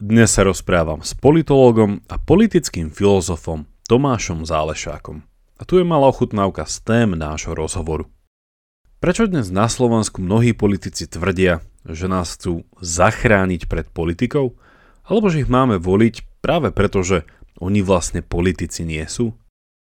[0.00, 5.20] Dnes sa rozprávam s politológom a politickým filozofom Tomášom Zálešákom.
[5.60, 8.08] A tu je malá ochutnávka z tém nášho rozhovoru.
[8.96, 14.56] Prečo dnes na Slovensku mnohí politici tvrdia, že nás chcú zachrániť pred politikou?
[15.04, 17.28] Alebo že ich máme voliť práve preto, že
[17.60, 19.36] oni vlastne politici nie sú?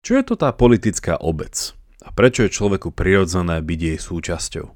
[0.02, 1.78] Čo je to tá politická obec?
[2.02, 4.74] A prečo je človeku prirodzené byť jej súčasťou?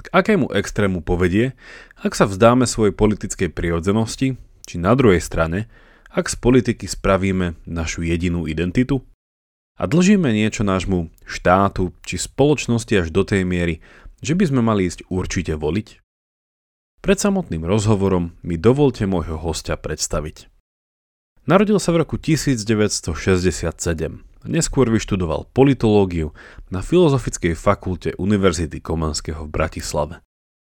[0.00, 1.52] K akému extrému povedie,
[2.00, 5.68] ak sa vzdáme svojej politickej prirodzenosti či na druhej strane,
[6.14, 9.04] ak z politiky spravíme našu jedinú identitu?
[9.74, 13.82] A dlžíme niečo nášmu štátu či spoločnosti až do tej miery,
[14.22, 16.00] že by sme mali ísť určite voliť?
[17.04, 20.48] Pred samotným rozhovorom mi dovolte môjho hostia predstaviť.
[21.44, 23.12] Narodil sa v roku 1967.
[24.48, 26.32] Neskôr vyštudoval politológiu
[26.72, 30.23] na Filozofickej fakulte Univerzity Komenského v Bratislave.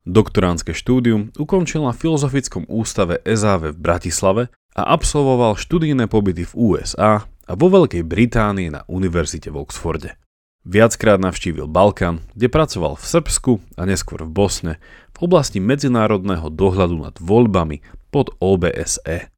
[0.06, 4.44] Doktoránske štúdium ukončil na Filozofickom ústave EZAV v Bratislave
[4.78, 10.14] a absolvoval študijné pobyty v USA a vo Veľkej Británii na univerzite v Oxforde.
[10.62, 14.74] Viackrát navštívil Balkán, kde pracoval v Srbsku a neskôr v Bosne
[15.18, 17.82] v oblasti medzinárodného dohľadu nad voľbami
[18.14, 19.34] pod OBSE.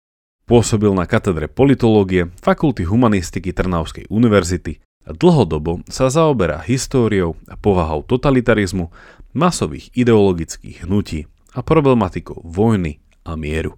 [0.47, 8.03] Pôsobil na katedre politológie Fakulty humanistiky Trnavskej univerzity a dlhodobo sa zaoberá históriou a povahou
[8.03, 8.91] totalitarizmu
[9.37, 13.77] masových ideologických hnutí a problematikou vojny a mieru.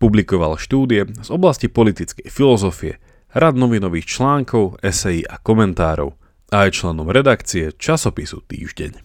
[0.00, 2.96] Publikoval štúdie z oblasti politickej filozofie,
[3.36, 6.16] rad novinových článkov, esejí a komentárov
[6.48, 9.04] a aj členom redakcie časopisu Týždeň.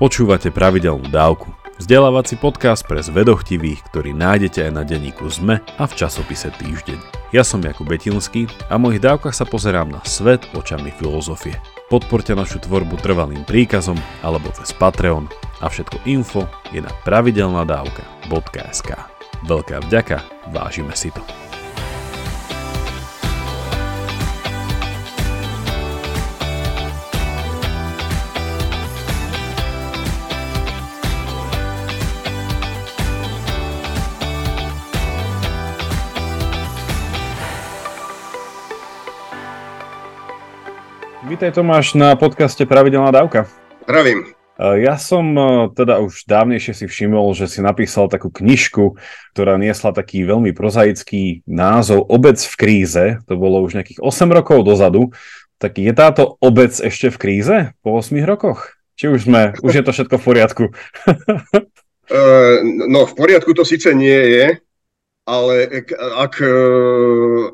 [0.00, 5.92] Počúvate pravidelnú dávku, vzdelávací podcast pre zvedochtivých, ktorý nájdete aj na denníku ZME a v
[5.92, 6.96] časopise Týždeň.
[7.36, 11.79] Ja som Jakub Betinský a v mojich dávkach sa pozerám na svet očami filozofie.
[11.90, 15.26] Podporte našu tvorbu trvalým príkazom alebo cez Patreon
[15.58, 18.90] a všetko info je na pravidelnadavka.sk.
[19.42, 20.22] Veľká vďaka,
[20.54, 21.49] vážime si to.
[41.40, 43.48] Vítaj Tomáš na podcaste Pravidelná dávka.
[43.88, 44.28] Zdravím.
[44.60, 49.00] E, ja som e, teda už dávnejšie si všimol, že si napísal takú knižku,
[49.32, 53.04] ktorá niesla taký veľmi prozaický názov Obec v kríze.
[53.24, 55.16] To bolo už nejakých 8 rokov dozadu.
[55.56, 58.76] Tak je táto obec ešte v kríze po 8 rokoch?
[59.00, 60.64] Či už sme, už je to všetko v poriadku?
[61.08, 62.60] uh,
[62.92, 64.60] no v poriadku to síce nie je,
[65.30, 65.70] ale
[66.18, 66.58] ak, e,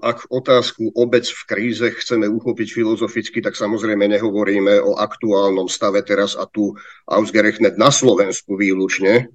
[0.00, 6.32] ak otázku obec v kríze chceme uchopiť filozoficky, tak samozrejme nehovoríme o aktuálnom stave teraz
[6.40, 6.72] a tu
[7.04, 9.28] ausgerechnet na Slovensku výlučne.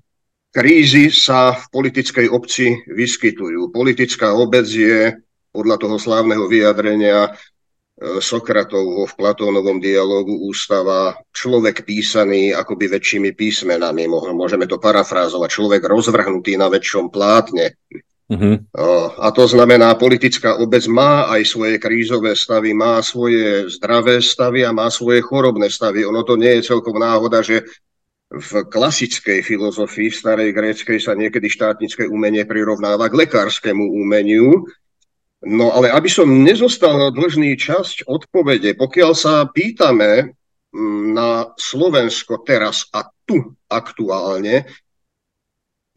[0.49, 3.69] Krízy sa v politickej obci vyskytujú.
[3.69, 5.13] Politická obec je
[5.53, 7.31] podľa toho slávneho vyjadrenia e,
[8.17, 14.09] Sokratovho v Platónovom dialogu ústava človek písaný akoby väčšími písmenami.
[14.33, 15.49] Môžeme to parafrázovať.
[15.53, 17.77] Človek rozvrhnutý na väčšom plátne.
[18.31, 18.63] Uh-huh.
[19.19, 24.71] A to znamená, politická obec má aj svoje krízové stavy, má svoje zdravé stavy a
[24.71, 26.07] má svoje chorobné stavy.
[26.07, 27.67] Ono to nie je celkom náhoda, že
[28.31, 34.63] v klasickej filozofii, v starej gréckej, sa niekedy štátnické umenie prirovnáva k lekárskému umeniu.
[35.43, 40.31] No ale aby som nezostal dlžný časť odpovede, pokiaľ sa pýtame
[40.71, 44.71] mm, na Slovensko teraz a tu aktuálne,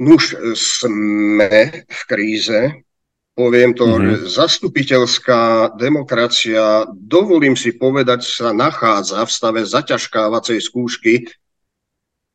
[0.04, 2.84] Nuž sme v kríze,
[3.32, 4.28] poviem to, mm-hmm.
[4.28, 11.25] zastupiteľská demokracia, dovolím si povedať, sa nachádza v stave zaťažkávacej skúšky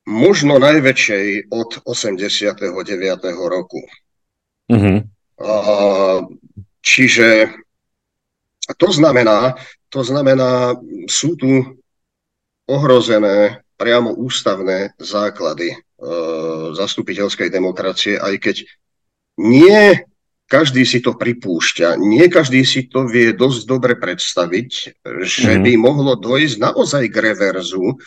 [0.09, 2.57] možno najväčšej od 89.
[3.37, 3.81] roku.
[4.73, 4.97] Mm-hmm.
[5.39, 5.53] A,
[6.81, 7.53] čiže
[8.81, 9.55] to znamená,
[9.93, 10.73] to znamená,
[11.05, 11.79] sú tu
[12.69, 15.73] ohrozené priamo ústavné základy
[16.75, 18.57] zastupiteľskej demokracie, aj keď
[19.39, 19.99] nie
[20.49, 24.69] každý si to pripúšťa, nie každý si to vie dosť dobre predstaviť,
[25.21, 25.61] že mm.
[25.61, 28.01] by mohlo dojsť naozaj k reverzu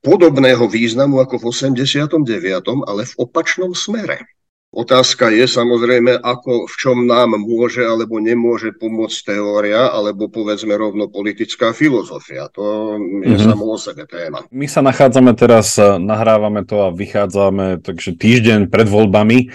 [0.00, 4.24] podobného významu ako v 89., ale v opačnom smere.
[4.70, 11.10] Otázka je samozrejme, ako, v čom nám môže alebo nemôže pomôcť teória, alebo povedzme rovno
[11.10, 12.46] politická filozofia.
[12.54, 13.50] To je mm-hmm.
[13.50, 14.46] samo o sebe téma.
[14.54, 19.50] My sa nachádzame teraz, nahrávame to a vychádzame takže týždeň pred voľbami.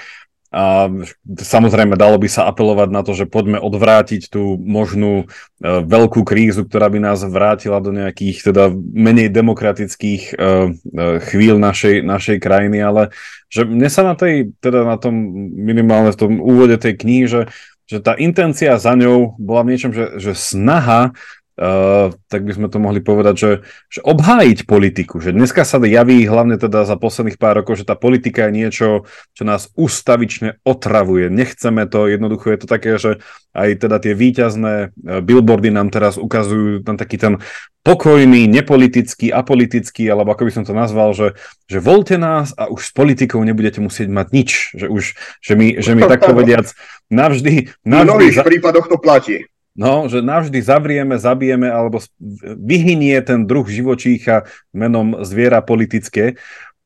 [0.56, 0.88] A
[1.28, 6.64] samozrejme dalo by sa apelovať na to, že poďme odvrátiť tú možnú uh, veľkú krízu,
[6.64, 12.80] ktorá by nás vrátila do nejakých teda menej demokratických uh, uh, chvíľ našej, našej krajiny,
[12.80, 13.12] ale
[13.52, 15.12] že mne sa na tej, teda na tom
[15.60, 17.42] minimálne v tom úvode tej knihy, že,
[17.84, 21.12] že tá intencia za ňou bola v niečom, že, že snaha
[21.56, 23.52] Uh, tak by sme to mohli povedať, že,
[23.88, 27.96] že obhájiť politiku, že dneska sa javí hlavne teda za posledných pár rokov, že tá
[27.96, 28.88] politika je niečo,
[29.32, 31.32] čo nás ustavične otravuje.
[31.32, 33.24] Nechceme to, jednoducho je to také, že
[33.56, 34.88] aj teda tie výťazné e,
[35.24, 37.40] billboardy nám teraz ukazujú tam taký ten
[37.88, 41.40] pokojný, nepolitický, apolitický, alebo ako by som to nazval, že,
[41.72, 45.80] že volte nás a už s politikou nebudete musieť mať nič, že už, že my,
[45.80, 46.68] že my tak povediac
[47.08, 47.72] navždy...
[47.88, 48.44] navždy v mnohých za...
[48.44, 49.48] prípadoch to platí.
[49.76, 52.00] No, že navždy zavrieme, zabijeme alebo
[52.64, 56.40] vyhynie ten druh živočícha menom zviera politické.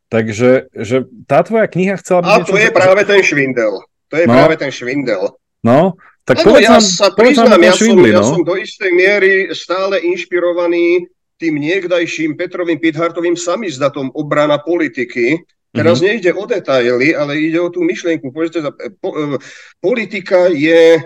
[0.09, 2.33] Takže že tá tvoja kniha chcela byť...
[2.33, 3.85] A to je práve ten švindel.
[4.09, 4.33] To je no.
[4.33, 5.37] práve ten švindel.
[5.61, 8.29] No, tak povedz ja nám, sa priznám, ja, som, ja no?
[8.37, 11.05] som do istej miery stále inšpirovaný
[11.37, 16.09] tým niekdajším Petrovým Pithartovým samizdatom obrana politiky, Teraz mm-hmm.
[16.09, 18.33] nejde o detaily, ale ide o tú myšlienku.
[18.33, 18.65] Povedzte,
[18.97, 19.37] po, e,
[19.77, 20.97] politika je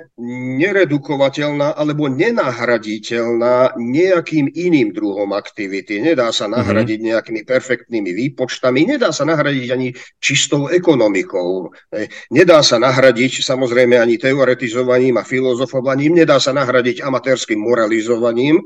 [0.55, 5.99] neredukovateľná alebo nenahraditeľná nejakým iným druhom aktivity.
[5.99, 6.53] Nedá sa mhm.
[6.55, 7.11] nahradiť mm-hmm.
[7.11, 9.91] nejakými perfektnými výpočtami, nedá sa nahradiť ani
[10.23, 17.59] čistou ekonomikou, e, nedá sa nahradiť samozrejme ani teoretizovaním a filozofovaním, nedá sa nahradiť amatérským
[17.59, 18.63] moralizovaním,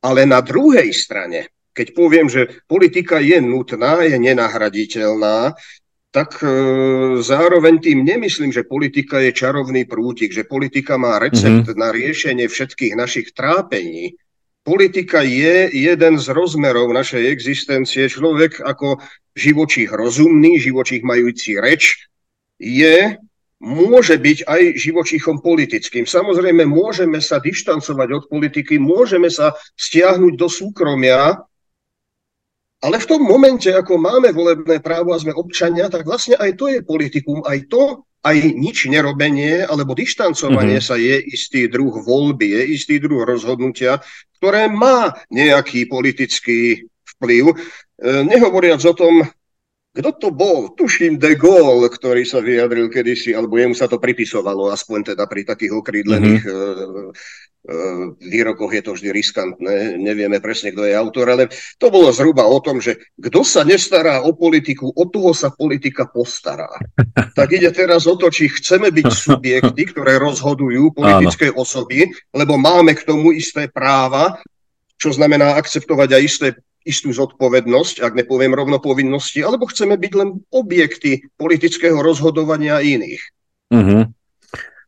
[0.00, 5.58] ale na druhej strane keď poviem, že politika je nutná, je nenahraditeľná,
[6.14, 6.46] tak e,
[7.18, 11.82] zároveň tým nemyslím, že politika je čarovný prútik, že politika má recept mm-hmm.
[11.82, 14.14] na riešenie všetkých našich trápení.
[14.62, 18.06] Politika je jeden z rozmerov našej existencie.
[18.06, 19.02] Človek ako
[19.34, 22.06] živočích rozumný, živočích majúci reč,
[22.62, 23.18] je,
[23.58, 26.06] môže byť aj živočíchom politickým.
[26.06, 31.42] Samozrejme, môžeme sa dištancovať od politiky, môžeme sa stiahnuť do súkromia,
[32.84, 36.68] ale v tom momente, ako máme volebné právo a sme občania, tak vlastne aj to
[36.68, 40.90] je politikum, aj to, aj nič nerobenie alebo dištancovanie mm-hmm.
[40.92, 44.04] sa je istý druh voľby, je istý druh rozhodnutia,
[44.36, 47.52] ktoré má nejaký politický vplyv.
[47.52, 47.54] E,
[48.28, 49.24] nehovoriac o tom,
[49.94, 50.74] kto to bol?
[50.74, 55.46] Tuším De Gaulle, ktorý sa vyjadril kedysi, alebo jemu sa to pripisovalo, aspoň teda pri
[55.46, 58.18] takých okrídlených mm-hmm.
[58.18, 61.46] výrokoch je to vždy riskantné, nevieme presne, kto je autor, ale
[61.78, 66.10] to bolo zhruba o tom, že kto sa nestará o politiku, o toho sa politika
[66.10, 66.74] postará.
[67.38, 71.62] tak ide teraz o to, či chceme byť subjekty, ktoré rozhodujú politické Áno.
[71.62, 74.42] osoby, lebo máme k tomu isté práva,
[74.98, 76.48] čo znamená akceptovať aj isté
[76.84, 83.22] istú zodpovednosť, ak nepoviem rovno povinnosti, alebo chceme byť len objekty politického rozhodovania iných.
[83.72, 84.04] Uh-huh.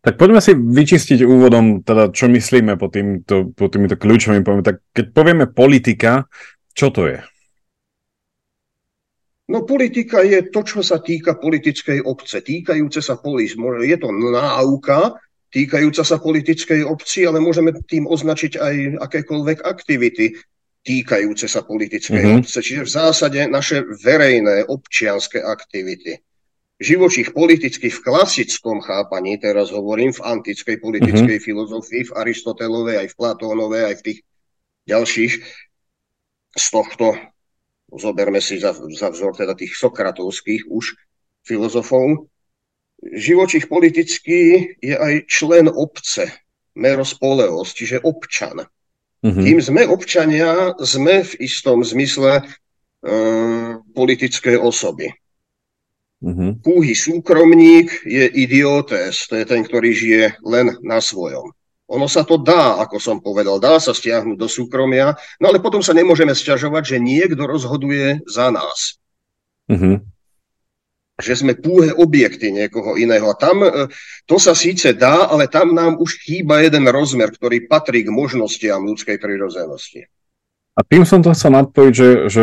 [0.06, 4.62] Tak poďme si vyčistiť úvodom, teda čo myslíme po, týmto, po týmito kľúčovými pojmy.
[4.62, 6.30] Tak keď povieme politika,
[6.76, 7.18] čo to je?
[9.50, 13.58] No politika je to, čo sa týka politickej obce, týkajúce sa polis.
[13.82, 15.18] Je to náuka,
[15.50, 18.74] týkajúca sa politickej obci, ale môžeme tým označiť aj
[19.10, 20.38] akékoľvek aktivity,
[20.86, 22.38] týkajúce sa politickej mm-hmm.
[22.46, 22.58] obce.
[22.62, 26.22] Čiže v zásade naše verejné občianské aktivity.
[26.78, 31.48] Živočích politicky v klasickom chápaní, teraz hovorím v antickej politickej mm-hmm.
[31.50, 34.18] filozofii, v Aristotelovej, aj v Platónovej, aj v tých
[34.86, 35.32] ďalších,
[36.56, 37.16] z tohto
[37.92, 40.96] zoberme si za, za vzor teda tých sokratovských už
[41.46, 42.28] filozofov.
[43.00, 46.32] Živočích politický je aj člen obce,
[46.74, 48.64] meros poleos, čiže občan.
[49.24, 49.44] Mm-hmm.
[49.44, 55.12] Kým sme občania, sme v istom zmysle uh, politické osoby.
[56.24, 56.64] Mm-hmm.
[56.64, 61.52] Púhy súkromník je idiotes, to je ten, ktorý žije len na svojom.
[61.86, 65.78] Ono sa to dá, ako som povedal, dá sa stiahnuť do súkromia, no ale potom
[65.84, 68.98] sa nemôžeme sťažovať, že niekto rozhoduje za nás.
[69.70, 70.15] Mm-hmm
[71.16, 73.32] že sme púhe objekty niekoho iného.
[73.32, 73.88] A tam e,
[74.28, 78.84] to sa síce dá, ale tam nám už chýba jeden rozmer, ktorý patrí k možnostiam
[78.84, 80.12] ľudskej prirodzenosti.
[80.76, 82.42] A tým som to chcel nadpojiť, že, že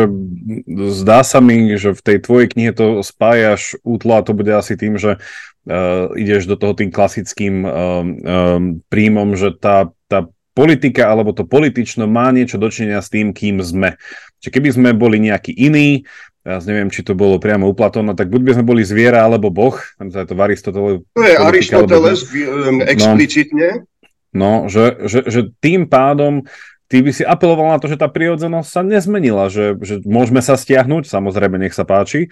[0.90, 4.74] zdá sa mi, že v tej tvojej knihe to spájaš útlo a to bude asi
[4.74, 7.70] tým, že uh, ideš do toho tým klasickým uh,
[8.02, 13.62] um, príjmom, že tá, tá politika alebo to politično má niečo dočinenia s tým, kým
[13.62, 14.02] sme.
[14.42, 16.02] Čiže keby sme boli nejaký iný,
[16.44, 17.74] ja neviem, či to bolo priamo u
[18.12, 21.00] tak buď by sme boli zviera alebo boh, tam sa to v Aristoteles.
[21.16, 22.84] To je Aristoteles alebo...
[22.84, 23.88] explicitne.
[24.36, 26.44] No, no že, že, že tým pádom
[26.92, 30.60] ty by si apeloval na to, že tá prírodzenosť sa nezmenila, že, že môžeme sa
[30.60, 32.28] stiahnuť, samozrejme, nech sa páči,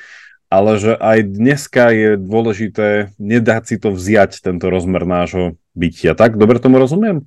[0.52, 6.12] ale že aj dneska je dôležité nedať si to vziať, tento rozmer nášho bytia.
[6.12, 7.24] Tak, dobre tomu rozumiem?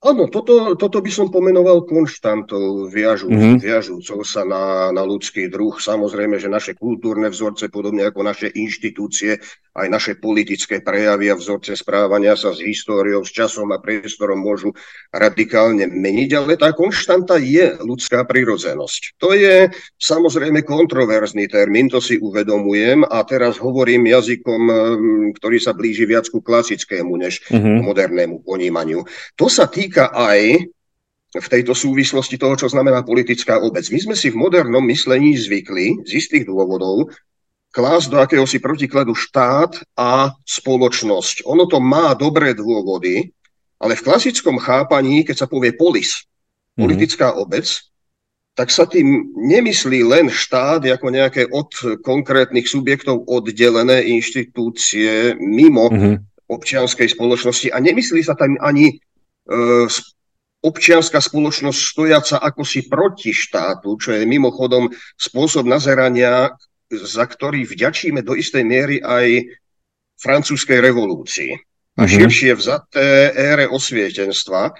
[0.00, 3.60] Áno, toto, toto by som pomenoval konštantov viažu, mm-hmm.
[3.60, 5.76] viažúcou sa na, na ľudský druh.
[5.76, 9.36] Samozrejme, že naše kultúrne vzorce, podobne ako naše inštitúcie,
[9.76, 14.72] aj naše politické prejavy a vzorce správania sa s históriou, s časom a priestorom môžu
[15.14, 19.20] radikálne meniť, ale tá konštanta je ľudská prirodzenosť.
[19.20, 19.68] To je
[20.00, 24.62] samozrejme kontroverzný termín, to si uvedomujem a teraz hovorím jazykom,
[25.36, 27.76] ktorý sa blíži viac ku klasickému než mm-hmm.
[27.84, 29.04] modernému ponímaniu.
[29.36, 30.70] To sa týka týka aj
[31.30, 33.86] v tejto súvislosti toho, čo znamená politická obec.
[33.90, 37.10] My sme si v modernom myslení zvykli z istých dôvodov
[37.70, 41.46] klásť do akéhosi protikladu štát a spoločnosť.
[41.46, 43.30] Ono to má dobré dôvody,
[43.80, 46.26] ale v klasickom chápaní, keď sa povie polis,
[46.76, 46.84] mhm.
[46.84, 47.44] politická mm-hmm.
[47.46, 47.66] obec,
[48.58, 51.70] tak sa tým nemyslí len štát ako nejaké od
[52.02, 56.44] konkrétnych subjektov oddelené inštitúcie mimo mm-hmm.
[56.50, 59.00] občianskej spoločnosti a nemyslí sa tam ani
[59.50, 59.86] E,
[60.60, 66.52] občianská spoločnosť stojaca ako si proti štátu, čo je mimochodom spôsob nazerania,
[66.90, 69.46] za ktorý vďačíme do istej miery aj
[70.18, 71.54] francúzskej revolúcii
[71.96, 72.10] a mhm.
[72.10, 74.74] širšie vzaté ére osvietenstva.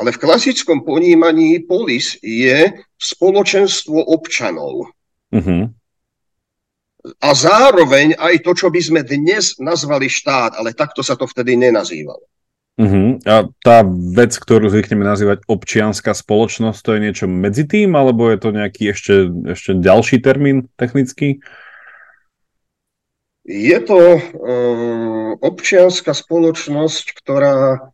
[0.00, 4.88] Ale v klasickom ponímaní polis je spoločenstvo občanov.
[5.28, 5.68] Uh-huh.
[7.20, 11.52] A zároveň aj to, čo by sme dnes nazvali štát, ale takto sa to vtedy
[11.60, 12.24] nenazývalo.
[12.80, 13.20] Uh-huh.
[13.28, 13.84] A tá
[14.16, 18.96] vec, ktorú zvykneme nazývať občianská spoločnosť, to je niečo medzi tým, alebo je to nejaký
[18.96, 21.44] ešte, ešte ďalší termín technický?
[23.44, 27.92] Je to uh, občianská spoločnosť, ktorá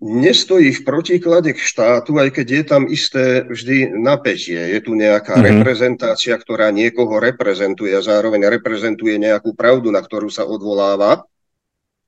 [0.00, 4.56] nestojí v protiklade k štátu, aj keď je tam isté vždy napätie.
[4.56, 5.60] Je tu nejaká mm-hmm.
[5.60, 11.24] reprezentácia, ktorá niekoho reprezentuje a zároveň reprezentuje nejakú pravdu, na ktorú sa odvoláva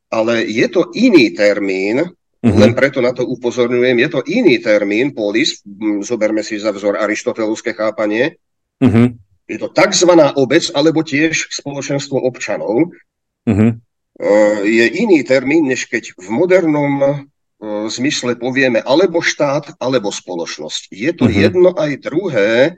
[0.08, 2.58] ale je to iný termín, uh-huh.
[2.58, 5.60] len preto na to upozorňujem, je to iný termín, polis,
[6.00, 8.40] zoberme si za vzor aristotelovské chápanie,
[8.80, 9.12] uh-huh.
[9.48, 10.10] je to tzv.
[10.36, 12.92] obec, alebo tiež spoločenstvo občanov.
[13.48, 13.70] Uh-huh.
[14.66, 17.08] Je iný termín, než keď v modernom e,
[17.86, 20.90] zmysle povieme alebo štát, alebo spoločnosť.
[20.90, 21.38] Je to uh-huh.
[21.46, 22.74] jedno aj druhé,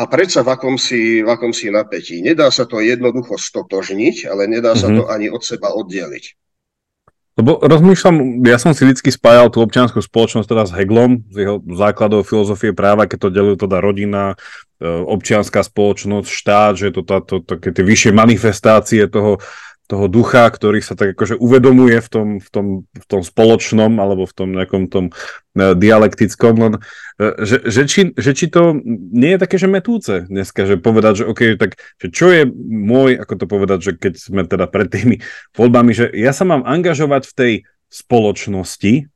[0.00, 2.24] a predsa v akomsi, v akomsi napätí.
[2.24, 6.39] Nedá sa to jednoducho stotožniť, ale nedá sa to ani od seba oddeliť.
[7.40, 11.56] Lebo rozmýšľam, ja som si vždy spájal tú občianskú spoločnosť teda s Heglom, z jeho
[11.72, 14.36] základov filozofie práva, keď to delujú teda rodina,
[14.76, 19.40] e, občianská spoločnosť, štát, že to táto, také tie vyššie manifestácie toho,
[19.90, 24.22] toho ducha, ktorý sa tak akože uvedomuje v tom, v tom, v tom spoločnom alebo
[24.22, 28.78] v tom nejakom tom uh, dialektickom, len uh, že, že, či, že či to
[29.10, 33.18] nie je také, že metúce dneska, že povedať, že OK, tak že čo je môj,
[33.18, 35.18] ako to povedať, že keď sme teda pred tými
[35.58, 37.52] voľbami, že ja sa mám angažovať v tej
[37.90, 39.10] spoločnosti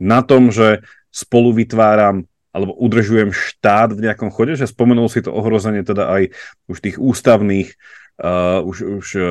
[0.00, 0.80] na tom, že
[1.12, 6.22] spolu vytváram alebo udržujem štát v nejakom chode, že spomenul si to ohrozenie teda aj
[6.66, 7.76] už tých ústavných
[8.18, 9.24] uh, už, už uh,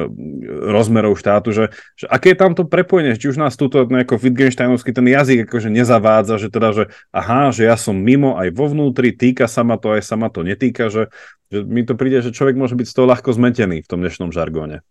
[0.72, 1.66] rozmerov štátu, že,
[2.00, 5.70] že aké je tam to prepojenie, či už nás túto nejako Wittgensteinovský ten jazyk akože
[5.70, 9.76] nezavádza, že teda, že aha, že ja som mimo aj vo vnútri, týka sa ma
[9.76, 11.12] to, aj sa ma to netýka, že,
[11.52, 14.32] že mi to príde, že človek môže byť z toho ľahko zmetený v tom dnešnom
[14.32, 14.82] žargóne.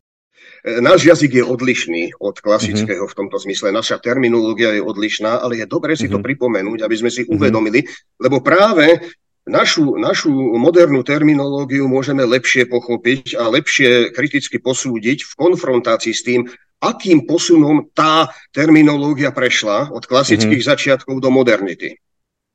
[0.62, 3.12] E, náš jazyk je odlišný od klasického mm-hmm.
[3.12, 3.72] v tomto zmysle.
[3.72, 6.14] Naša terminológia je odlišná, ale je dobré si mm-hmm.
[6.14, 6.26] to mhm.
[6.26, 7.36] pripomenúť, aby sme si mm-hmm.
[7.36, 7.80] uvedomili,
[8.20, 9.00] lebo práve
[9.46, 16.50] Našu, našu modernú terminológiu môžeme lepšie pochopiť a lepšie kriticky posúdiť v konfrontácii s tým,
[16.82, 20.72] akým posunom tá terminológia prešla od klasických mm-hmm.
[20.74, 21.94] začiatkov do modernity.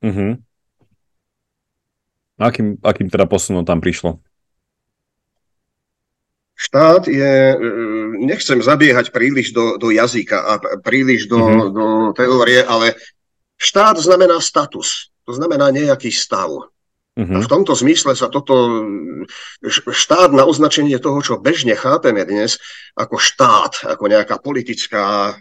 [0.04, 0.32] Mm-hmm.
[2.44, 4.20] Akým, akým teda posunom tam prišlo?
[6.52, 7.58] Štát je, e,
[8.20, 10.52] nechcem zabiehať príliš do, do jazyka a
[10.84, 11.72] príliš do, mm-hmm.
[11.72, 13.00] do teórie, ale
[13.56, 16.68] štát znamená status, to znamená nejaký stav.
[17.12, 17.44] Uh-huh.
[17.44, 18.88] V tomto zmysle sa toto
[19.68, 22.56] štát na označenie toho, čo bežne chápeme dnes
[22.96, 25.36] ako štát, ako nejaká politická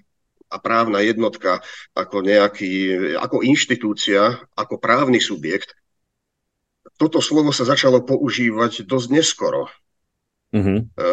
[0.51, 1.63] a právna jednotka,
[1.96, 5.72] ako, nejaký, ako inštitúcia, ako právny subjekt,
[7.00, 9.72] toto slovo sa začalo používať dosť neskoro.
[10.51, 10.84] Uh-huh.
[10.84, 11.08] E,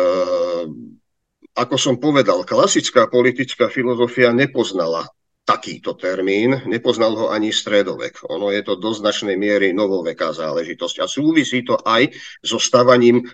[1.55, 5.07] ako som povedal, klasická politická filozofia nepoznala
[5.49, 8.21] takýto termín, nepoznal ho ani stredovek.
[8.29, 12.13] Ono je to do značnej miery novoveká záležitosť a súvisí to aj
[12.45, 13.25] so stavaním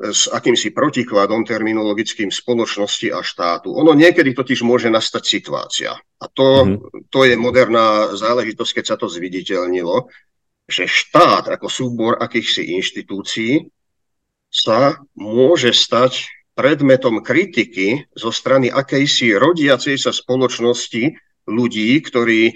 [0.00, 3.76] s akýmsi protikladom terminologickým spoločnosti a štátu.
[3.76, 5.92] Ono niekedy totiž môže nastať situácia.
[5.92, 7.12] A to, mm-hmm.
[7.12, 10.08] to je moderná záležitosť, keď sa to zviditeľnilo,
[10.64, 13.68] že štát ako súbor akýchsi inštitúcií
[14.48, 21.12] sa môže stať predmetom kritiky zo strany akejsi rodiacej sa spoločnosti
[21.48, 22.52] ľudí, ktorí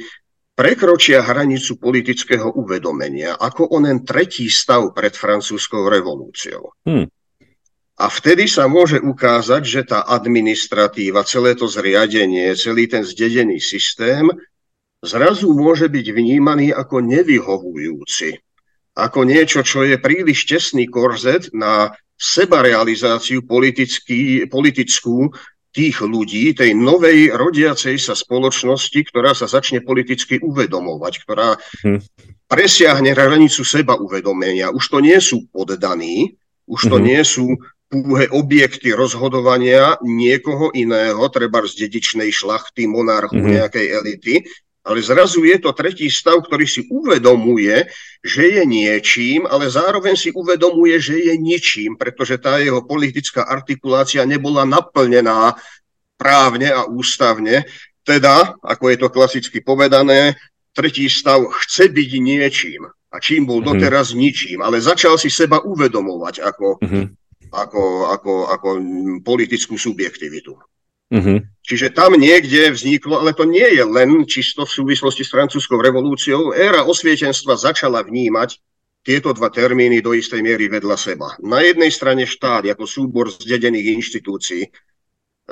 [0.54, 6.70] prekročia hranicu politického uvedomenia, ako onen tretí stav pred francúzskou revolúciou.
[6.86, 7.10] Hmm.
[7.94, 14.26] A vtedy sa môže ukázať, že tá administratíva, celé to zriadenie, celý ten zdedený systém
[14.98, 18.34] zrazu môže byť vnímaný ako nevyhovujúci.
[18.98, 25.34] Ako niečo, čo je príliš tesný korzet na sebarealizáciu politickú
[25.74, 31.98] tých ľudí, tej novej rodiacej sa spoločnosti, ktorá sa začne politicky uvedomovať, ktorá hmm.
[32.46, 34.70] presiahne hranicu seba uvedomenia.
[34.70, 36.38] Už to nie sú poddaní,
[36.70, 37.04] už to hmm.
[37.04, 37.58] nie sú
[37.90, 43.52] púhe objekty rozhodovania niekoho iného, treba z dedičnej šlachty, monarchu, hmm.
[43.60, 44.34] nejakej elity,
[44.84, 47.88] ale zrazu je to tretí stav, ktorý si uvedomuje,
[48.20, 54.28] že je niečím, ale zároveň si uvedomuje, že je ničím, pretože tá jeho politická artikulácia
[54.28, 55.56] nebola naplnená
[56.20, 57.64] právne a ústavne.
[58.04, 60.36] Teda, ako je to klasicky povedané,
[60.76, 62.84] tretí stav chce byť niečím.
[63.08, 63.80] A čím bol mm-hmm.
[63.80, 67.04] doteraz ničím, ale začal si seba uvedomovať ako, mm-hmm.
[67.56, 68.68] ako, ako, ako
[69.24, 70.58] politickú subjektivitu.
[71.14, 71.38] Uh-huh.
[71.62, 76.50] Čiže tam niekde vzniklo, ale to nie je len čisto v súvislosti s francúzskou revolúciou.
[76.50, 78.58] Éra osvietenstva začala vnímať
[79.06, 81.38] tieto dva termíny do istej miery vedľa seba.
[81.38, 84.66] Na jednej strane štát ako súbor zdedených inštitúcií,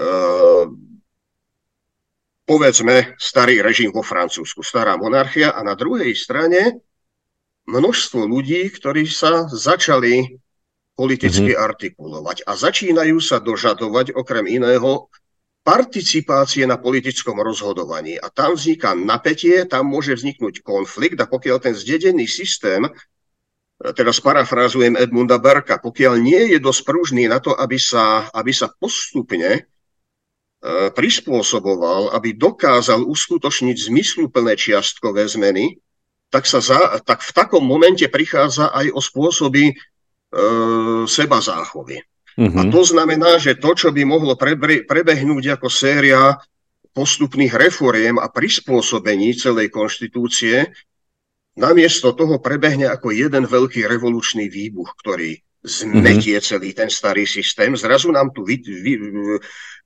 [0.02, 0.66] uh,
[2.42, 6.83] povedzme starý režim vo Francúzsku, stará monarchia a na druhej strane
[7.71, 10.42] množstvo ľudí, ktorí sa začali
[10.99, 11.71] politicky uh-huh.
[11.71, 15.07] artikulovať a začínajú sa dožadovať okrem iného
[15.62, 18.19] participácie na politickom rozhodovaní.
[18.19, 22.83] A tam vzniká napätie, tam môže vzniknúť konflikt a pokiaľ ten zdedený systém,
[23.95, 28.71] teraz parafrázujem Edmunda Berka, pokiaľ nie je dosť pružný na to, aby sa, aby sa
[28.71, 29.61] postupne e,
[30.95, 35.78] prispôsoboval, aby dokázal uskutočniť zmysluplné čiastkové zmeny,
[36.31, 39.75] tak, sa za, tak v takom momente prichádza aj o spôsoby e,
[41.07, 42.02] seba záchovy.
[42.38, 42.58] Uh-huh.
[42.58, 46.36] A to znamená, že to, čo by mohlo prebre- prebehnúť ako séria
[46.92, 50.68] postupných reforiem a prispôsobení celej konštitúcie,
[51.56, 56.49] namiesto toho prebehne ako jeden veľký revolučný výbuch, ktorý zmetie uh-huh.
[56.49, 57.73] celý ten starý systém.
[57.78, 58.99] Zrazu nám tu vy, vy,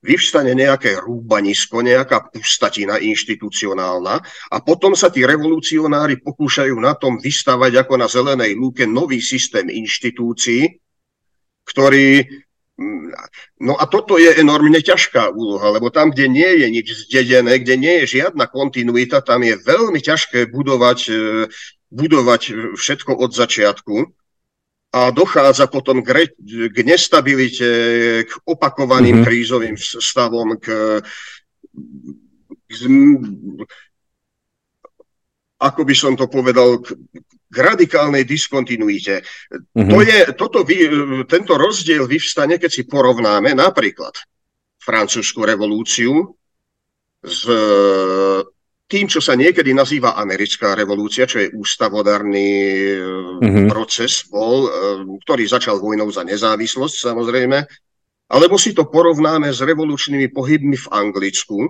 [0.01, 4.15] vyvstane nejaké rúbanisko, nejaká pustatina inštitucionálna
[4.49, 9.69] a potom sa tí revolucionári pokúšajú na tom vystavať ako na zelenej lúke nový systém
[9.69, 10.81] inštitúcií,
[11.67, 12.25] ktorý
[13.57, 17.73] No a toto je enormne ťažká úloha, lebo tam, kde nie je nič zdedené, kde
[17.73, 21.21] nie je žiadna kontinuita, tam je veľmi ťažké budovať, e,
[21.89, 22.41] budovať
[22.77, 23.95] všetko od začiatku
[24.93, 26.25] a dochádza potom k, re,
[26.69, 27.69] k nestabilite,
[28.29, 29.25] k opakovaným mm-hmm.
[29.25, 31.01] krízovým stavom, k,
[32.61, 32.71] k
[35.57, 39.23] ako by som to povedal, k, k radikálnej diskontinuite.
[39.73, 39.91] Mm-hmm.
[39.91, 40.77] To je, toto vy,
[41.27, 44.15] tento rozdiel vyvstane, keď si porovnáme napríklad
[44.83, 46.35] francúzsku revolúciu
[47.23, 47.43] s
[48.87, 52.47] tým, čo sa niekedy nazýva americká revolúcia, čo je ústavodárny
[53.43, 53.67] mm-hmm.
[53.67, 54.71] proces, bol,
[55.27, 57.57] ktorý začal vojnou za nezávislosť samozrejme,
[58.31, 61.67] alebo si to porovnáme s revolučnými pohybmi v Anglicku,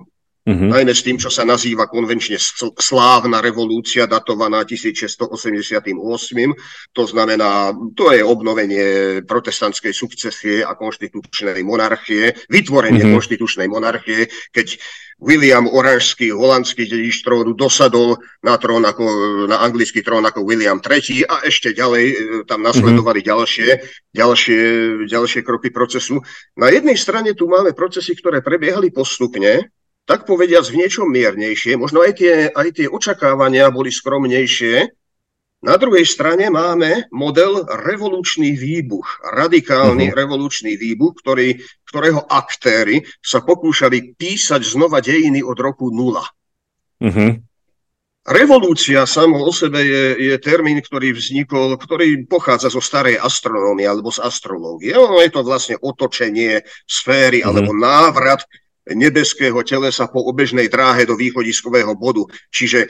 [0.48, 0.72] Mm-hmm.
[0.72, 2.40] Najmä s tým, čo sa nazýva konvenčne
[2.80, 5.92] slávna revolúcia datovaná 1688.
[6.96, 8.86] To znamená, to je obnovenie
[9.28, 13.16] protestantskej sukcesie a konštitučnej monarchie, vytvorenie mm-hmm.
[13.20, 14.80] konštitučnej monarchie, keď
[15.20, 19.04] William Oranžský, holandský dedič trónu, dosadol na, trón ako,
[19.52, 22.16] na anglický trón ako William III a ešte ďalej e,
[22.48, 23.32] tam nasledovali mm-hmm.
[23.36, 23.68] ďalšie,
[24.16, 24.60] ďalšie,
[25.12, 26.22] ďalšie kroky procesu.
[26.56, 29.74] Na jednej strane tu máme procesy, ktoré prebiehali postupne,
[30.08, 34.88] tak povediac v niečom miernejšie, možno aj tie, aj tie očakávania boli skromnejšie.
[35.58, 39.04] Na druhej strane máme model revolučný výbuch,
[39.36, 40.16] radikálny uh-huh.
[40.16, 46.24] revolučný výbuch, ktorý, ktorého aktéry sa pokúšali písať znova dejiny od roku nula.
[47.02, 47.42] Uh-huh.
[48.22, 54.14] Revolúcia samo o sebe je, je termín, ktorý vznikol, ktorý pochádza zo starej astronómie alebo
[54.14, 54.94] z astrológie.
[54.94, 57.50] Ono je to vlastne otočenie sféry uh-huh.
[57.50, 58.46] alebo návrat
[58.94, 62.24] nebeského telesa po obežnej dráhe do východiskového bodu.
[62.52, 62.88] Čiže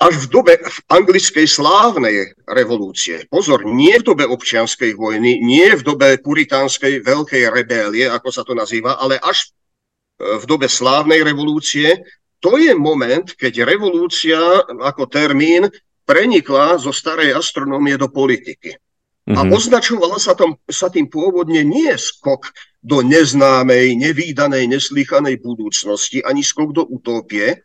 [0.00, 5.84] až v dobe v anglickej slávnej revolúcie, pozor, nie v dobe občianskej vojny, nie v
[5.84, 12.00] dobe puritánskej veľkej rebélie, ako sa to nazýva, ale až e, v dobe slávnej revolúcie,
[12.40, 14.40] to je moment, keď revolúcia
[14.80, 15.68] ako termín
[16.08, 18.80] prenikla zo starej astronómie do politiky.
[19.30, 19.54] A mm-hmm.
[19.54, 22.50] označovala sa, tom, sa tým pôvodne nie skok
[22.82, 27.62] do neznámej, nevýdanej, neslýchanej budúcnosti, ani skok do utópie,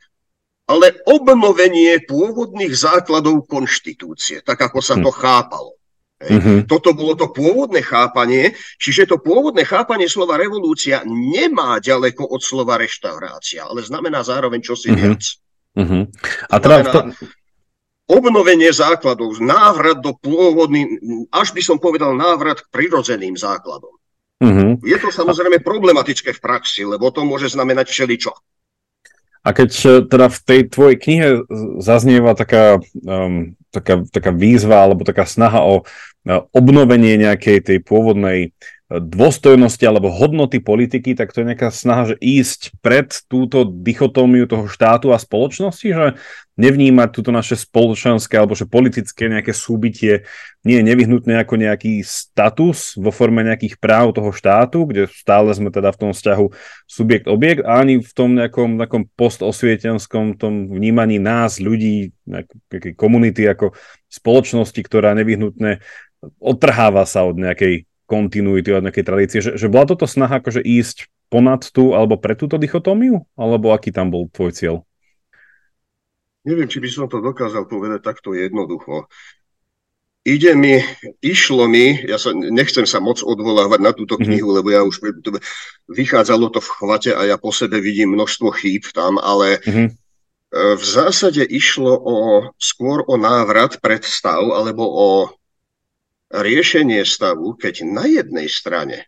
[0.70, 5.18] ale obnovenie pôvodných základov konštitúcie, tak ako sa to mhm.
[5.18, 5.74] chápalo.
[6.16, 6.72] Mm-hmm.
[6.72, 12.80] Toto bolo to pôvodné chápanie, čiže to pôvodné chápanie slova revolúcia nemá ďaleko od slova
[12.80, 15.04] reštaurácia, ale znamená zároveň čosi mm-hmm.
[15.04, 15.24] viac.
[15.76, 16.04] Mm-hmm.
[16.50, 17.00] A teda znamená, to
[18.06, 21.02] obnovenie základov, návrat do pôvodných,
[21.34, 23.94] až by som povedal návrat k prirodzeným základom.
[24.44, 24.86] Mm-hmm.
[24.86, 28.36] Je to samozrejme problematické v praxi, lebo to môže znamenať všeličo.
[29.46, 31.28] A keď e, teda v tej tvojej knihe
[31.78, 38.58] zaznieva taká, um, taká, taká výzva alebo taká snaha o uh, obnovenie nejakej tej pôvodnej
[38.86, 44.70] dôstojnosti alebo hodnoty politiky, tak to je nejaká snaha, že ísť pred túto dichotómiu toho
[44.70, 46.22] štátu a spoločnosti, že
[46.54, 50.30] nevnímať túto naše spoločenské alebo že politické nejaké súbitie
[50.62, 55.74] nie je nevyhnutné ako nejaký status vo forme nejakých práv toho štátu, kde stále sme
[55.74, 56.46] teda v tom vzťahu
[56.86, 63.74] subjekt-objekt, ani v tom nejakom, nejakom postosvietenskom tom vnímaní nás, ľudí, nejakej komunity ako
[64.14, 65.82] spoločnosti, ktorá nevyhnutne
[66.38, 71.10] odtrháva sa od nejakej kontinuity od nejakej tradície, že, že bola toto snaha akože ísť
[71.30, 73.26] ponad tú alebo pre túto dichotómiu?
[73.34, 74.76] Alebo aký tam bol tvoj cieľ?
[76.46, 79.10] Neviem, či by som to dokázal povedať takto jednoducho.
[80.26, 80.82] Ide mi,
[81.22, 84.26] išlo mi, ja sa nechcem sa moc odvolávať na túto mhm.
[84.26, 84.58] knihu, mm-hmm.
[84.62, 85.02] lebo ja už
[85.90, 89.88] vychádzalo to v chvate a ja po sebe vidím množstvo chýb tam, ale mm-hmm.
[90.82, 92.16] v zásade išlo o,
[92.58, 95.10] skôr o návrat pred stav alebo o
[96.32, 99.06] riešenie stavu, keď na jednej strane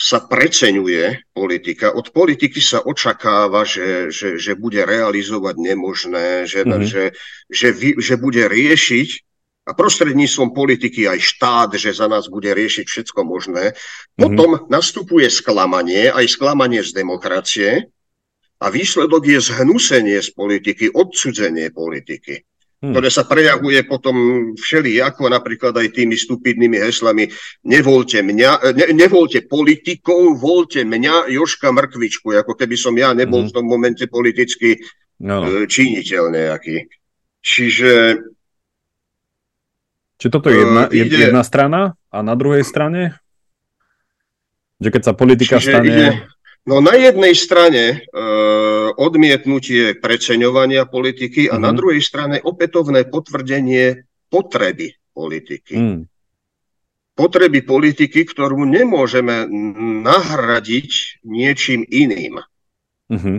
[0.00, 1.92] sa preceňuje politika.
[1.92, 6.88] Od politiky sa očakáva, že, že, že bude realizovať nemožné, že, mm-hmm.
[6.88, 7.04] že,
[7.52, 9.08] že, vy, že bude riešiť
[9.68, 13.76] a prostredníctvom politiky aj štát, že za nás bude riešiť všetko možné.
[13.76, 13.76] Mhm.
[14.16, 14.72] Potom mm-hmm.
[14.72, 17.70] nastupuje sklamanie, aj sklamanie z demokracie
[18.56, 22.48] a výsledok je zhnusenie z politiky, odsudzenie politiky
[22.80, 22.92] hmm.
[22.96, 24.16] ktoré sa prejavuje potom
[24.56, 27.28] všeli, ako napríklad aj tými stupidnými heslami
[27.68, 33.48] nevolte mňa, ne, nevolte politikov, voľte mňa, Joška Mrkvičku, ako keby som ja nebol hmm.
[33.52, 34.80] v tom momente politicky
[35.20, 35.44] no.
[35.44, 36.76] E, činiteľ nejaký.
[37.40, 37.92] Čiže
[40.20, 43.16] Či toto je jedna, ide, jedna strana a na druhej strane?
[44.80, 45.88] Že keď sa politika stane...
[45.88, 46.08] Ide,
[46.68, 48.04] no na jednej strane
[48.96, 51.64] odmietnutie preceňovania politiky a mm-hmm.
[51.64, 51.76] na mhm.
[51.76, 55.74] druhej strane opätovné potvrdenie potreby politiky.
[55.74, 56.00] Mm.
[57.18, 59.44] Potreby politiky, ktorú nemôžeme
[60.06, 62.40] nahradiť niečím iným.
[63.10, 63.36] Mm-hmm.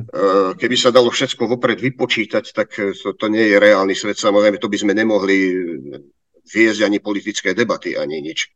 [0.60, 4.20] Keby sa dalo všetko vopred vypočítať, tak to, to nie je reálny svet.
[4.20, 5.56] Samozrejme, to by sme nemohli
[6.44, 8.52] viesť ani politické debaty, ani nič.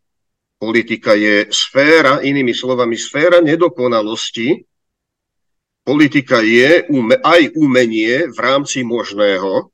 [0.60, 4.60] Politika je sféra, inými slovami, sféra nedokonalosti,
[5.86, 6.89] politika je
[7.21, 9.69] aj umenie v rámci možného,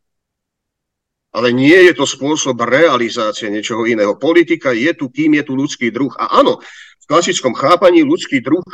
[1.31, 4.19] ale nie je to spôsob realizácie niečoho iného.
[4.19, 6.11] Politika je tu, kým je tu ľudský druh.
[6.19, 6.59] A áno,
[6.99, 8.67] v klasickom chápaní ľudský druh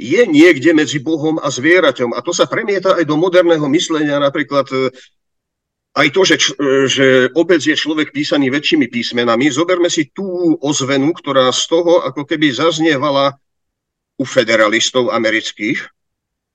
[0.00, 2.16] je niekde medzi Bohom a zvieraťom.
[2.16, 4.90] A to sa premieta aj do moderného myslenia, napríklad e,
[5.92, 6.36] aj to, že,
[6.88, 9.52] že obec je človek písaný väčšími písmenami.
[9.52, 13.36] Zoberme si tú ozvenu, ktorá z toho ako keby zaznievala
[14.16, 15.84] u federalistov amerických,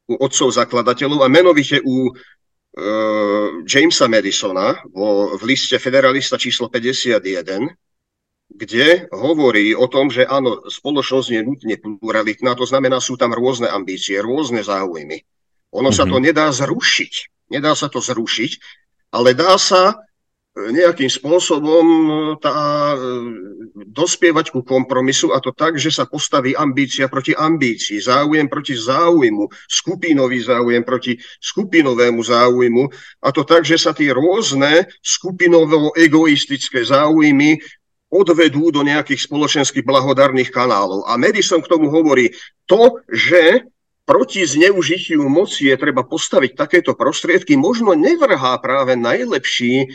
[0.07, 2.11] u otcov zakladateľov a menovite u e,
[3.67, 7.19] Jamesa Madisona vo, v liste Federalista číslo 51,
[8.47, 13.67] kde hovorí o tom, že áno, spoločnosť je nutne pluralitná, to znamená, sú tam rôzne
[13.67, 15.19] ambície, rôzne záujmy.
[15.75, 15.97] Ono mm-hmm.
[15.99, 16.23] sa to mhm.
[16.31, 17.13] nedá zrušiť.
[17.51, 18.51] Nedá sa to zrušiť,
[19.15, 20.06] ale dá sa
[20.57, 21.85] nejakým spôsobom
[22.41, 22.99] tá, e,
[23.85, 29.45] dospievať ku kompromisu a to tak, že sa postaví ambícia proti ambícii, záujem proti záujmu,
[29.69, 32.83] skupinový záujem proti skupinovému záujmu
[33.21, 37.61] a to tak, že sa tie rôzne skupinovo-egoistické záujmy
[38.07, 41.05] odvedú do nejakých spoločenských blahodarných kanálov.
[41.11, 42.31] A Madison k tomu hovorí
[42.63, 43.67] to, že
[44.07, 49.91] proti zneužitiu moci je treba postaviť takéto prostriedky, možno nevrhá práve najlepší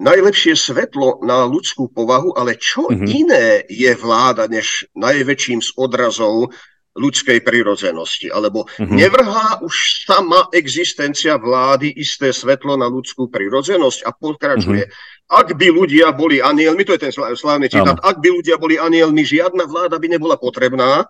[0.00, 3.08] najlepšie svetlo na ľudskú povahu, ale čo mm-hmm.
[3.08, 6.52] iné je vláda než najväčším z odrazov
[6.92, 8.28] ľudskej prirodzenosti.
[8.32, 8.96] Alebo mm-hmm.
[8.96, 14.84] nevrhá už sama existencia vlády isté svetlo na ľudskú prirodzenosť a pokračuje.
[14.88, 15.30] Mm-hmm.
[15.32, 19.24] Ak by ľudia boli anielmi, to je ten slávny citát, ak by ľudia boli anielmi,
[19.24, 21.08] žiadna vláda by nebola potrebná.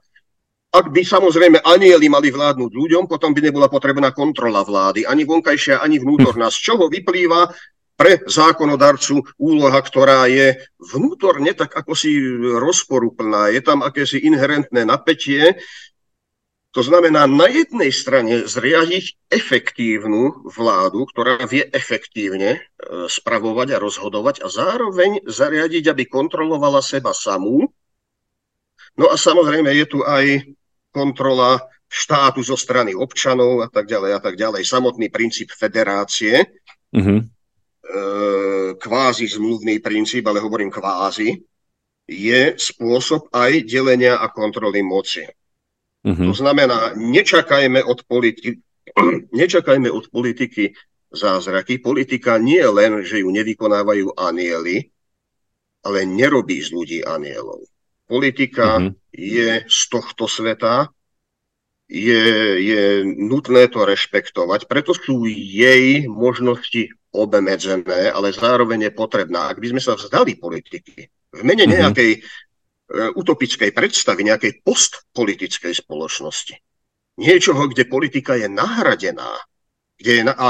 [0.72, 5.84] Ak by samozrejme anieli mali vládnuť ľuďom, potom by nebola potrebná kontrola vlády, ani vonkajšia,
[5.84, 6.48] ani vnútorná.
[6.48, 7.50] Z čoho vyplýva
[8.02, 13.54] pre zákonodarcu úloha, ktorá je vnútorne tak ako si rozporuplná.
[13.54, 15.62] Je tam akési inherentné napätie,
[16.74, 22.60] to znamená na jednej strane zriadiť efektívnu vládu, ktorá vie efektívne e,
[23.06, 27.70] spravovať a rozhodovať a zároveň zariadiť, aby kontrolovala seba samú.
[28.98, 30.48] No a samozrejme je tu aj
[30.90, 31.60] kontrola
[31.92, 34.64] štátu zo strany občanov a tak ďalej a tak ďalej.
[34.64, 36.40] Samotný princíp federácie,
[36.96, 37.20] uh-huh.
[38.78, 41.42] Kvázi zmluvný princíp, ale hovorím kvázi,
[42.06, 45.26] je spôsob aj delenia a kontroly moci.
[46.02, 46.26] Mm-hmm.
[46.26, 48.58] To znamená, nečakajme od, politi-
[49.40, 50.74] nečakajme od politiky
[51.14, 51.78] zázraky.
[51.78, 54.90] Politika nie len, že ju nevykonávajú anieli,
[55.86, 57.62] ale nerobí z ľudí anielov.
[58.06, 58.94] Politika mm-hmm.
[59.14, 60.90] je z tohto sveta,
[61.92, 62.24] je,
[62.64, 69.52] je nutné to rešpektovať, preto sú jej možnosti obmedzené, ale zároveň je potrebná.
[69.52, 71.72] Ak by sme sa vzdali politiky v mene mhm.
[71.76, 72.12] nejakej
[72.92, 76.54] E, utopickej predstavy nejakej postpolitickej spoločnosti.
[77.24, 79.40] Niečoho, kde politika je nahradená.
[79.96, 80.48] Kde je na, a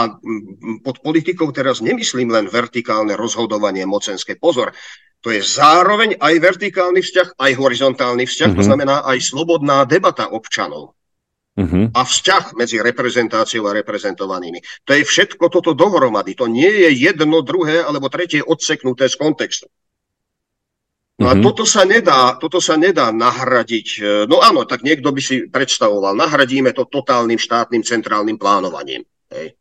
[0.82, 4.34] pod politikou teraz nemyslím len vertikálne rozhodovanie mocenské.
[4.34, 4.74] Pozor,
[5.22, 8.58] to je zároveň aj vertikálny vzťah, aj horizontálny vzťah, mm-hmm.
[8.58, 8.70] to mhm.
[8.74, 10.98] znamená aj slobodná debata občanov.
[11.52, 11.92] Uh-huh.
[11.92, 14.88] A vzťah medzi reprezentáciou a reprezentovanými.
[14.88, 16.32] To je všetko toto dohromady.
[16.40, 19.68] To nie je jedno, druhé alebo tretie odseknuté z kontextu.
[21.20, 21.44] No a mm-hmm.
[21.44, 23.88] toto sa, nedá, toto sa nedá nahradiť.
[24.00, 29.04] E, no áno, tak niekto by si predstavoval, nahradíme to totálnym štátnym centrálnym plánovaním.
[29.28, 29.52] Hej.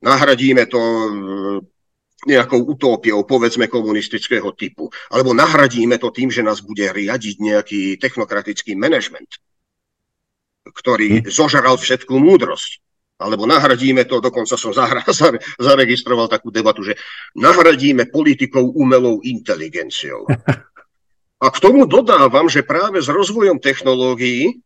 [0.00, 1.10] Nahradíme to e,
[2.30, 4.86] nejakou utópiou, povedzme komunistického typu.
[5.10, 9.28] Alebo nahradíme to tým, že nás bude riadiť nejaký technokratický manažment,
[10.64, 11.32] ktorý mm.
[11.32, 12.80] zožral všetku múdrosť
[13.20, 15.04] alebo nahradíme to, dokonca som zahra,
[15.60, 16.96] zaregistroval takú debatu, že
[17.36, 20.24] nahradíme politikou umelou inteligenciou.
[21.44, 24.60] A k tomu dodávam, že práve s rozvojom technológií,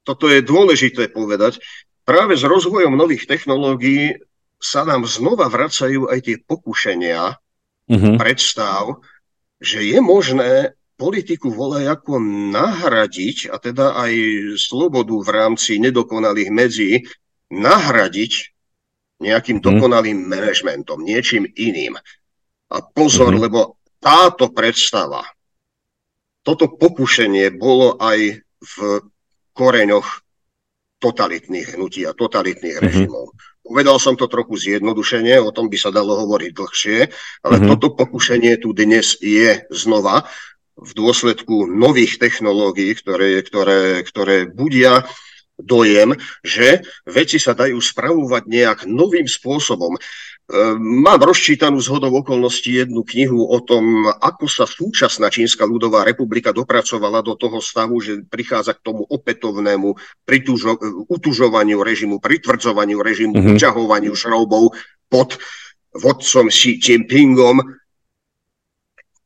[0.00, 1.60] toto je dôležité povedať,
[2.08, 4.16] práve s rozvojom nových technológií
[4.56, 8.16] sa nám znova vracajú aj tie pokušenia, uh-huh.
[8.16, 9.04] predstav,
[9.60, 12.18] že je možné politiku volaj ako
[12.52, 14.12] nahradiť, a teda aj
[14.56, 17.04] slobodu v rámci nedokonalých medzí
[17.52, 18.32] nahradiť
[19.20, 19.64] nejakým mhm.
[19.64, 21.96] dokonalým manažmentom, niečím iným.
[22.66, 23.42] A pozor, hmm.
[23.46, 25.22] lebo táto predstava,
[26.42, 28.76] toto pokušenie bolo aj v
[29.54, 30.26] koreňoch
[31.02, 32.86] totalitných hnutí a totalitných mm-hmm.
[32.86, 33.34] režimov.
[33.66, 36.98] Uvedal som to trochu zjednodušene, o tom by sa dalo hovoriť dlhšie,
[37.42, 37.70] ale mm-hmm.
[37.76, 40.24] toto pokušenie tu dnes je znova
[40.76, 45.08] v dôsledku nových technológií, ktoré, ktoré, ktoré budia
[45.56, 46.12] dojem,
[46.44, 49.96] že veci sa dajú spravovať nejak novým spôsobom.
[50.46, 56.52] Ehm, mám rozčítanú zhodou okolností jednu knihu o tom, ako sa súčasná Čínska ľudová republika
[56.52, 59.96] dopracovala do toho stavu, že prichádza k tomu opätovnému
[60.28, 63.56] pritúžo- utužovaniu režimu, pritvrdzovaniu režimu, mm-hmm.
[63.56, 64.76] uťahovaniu šroubov
[65.08, 65.40] pod
[65.96, 67.64] vodcom Xi Jinpingom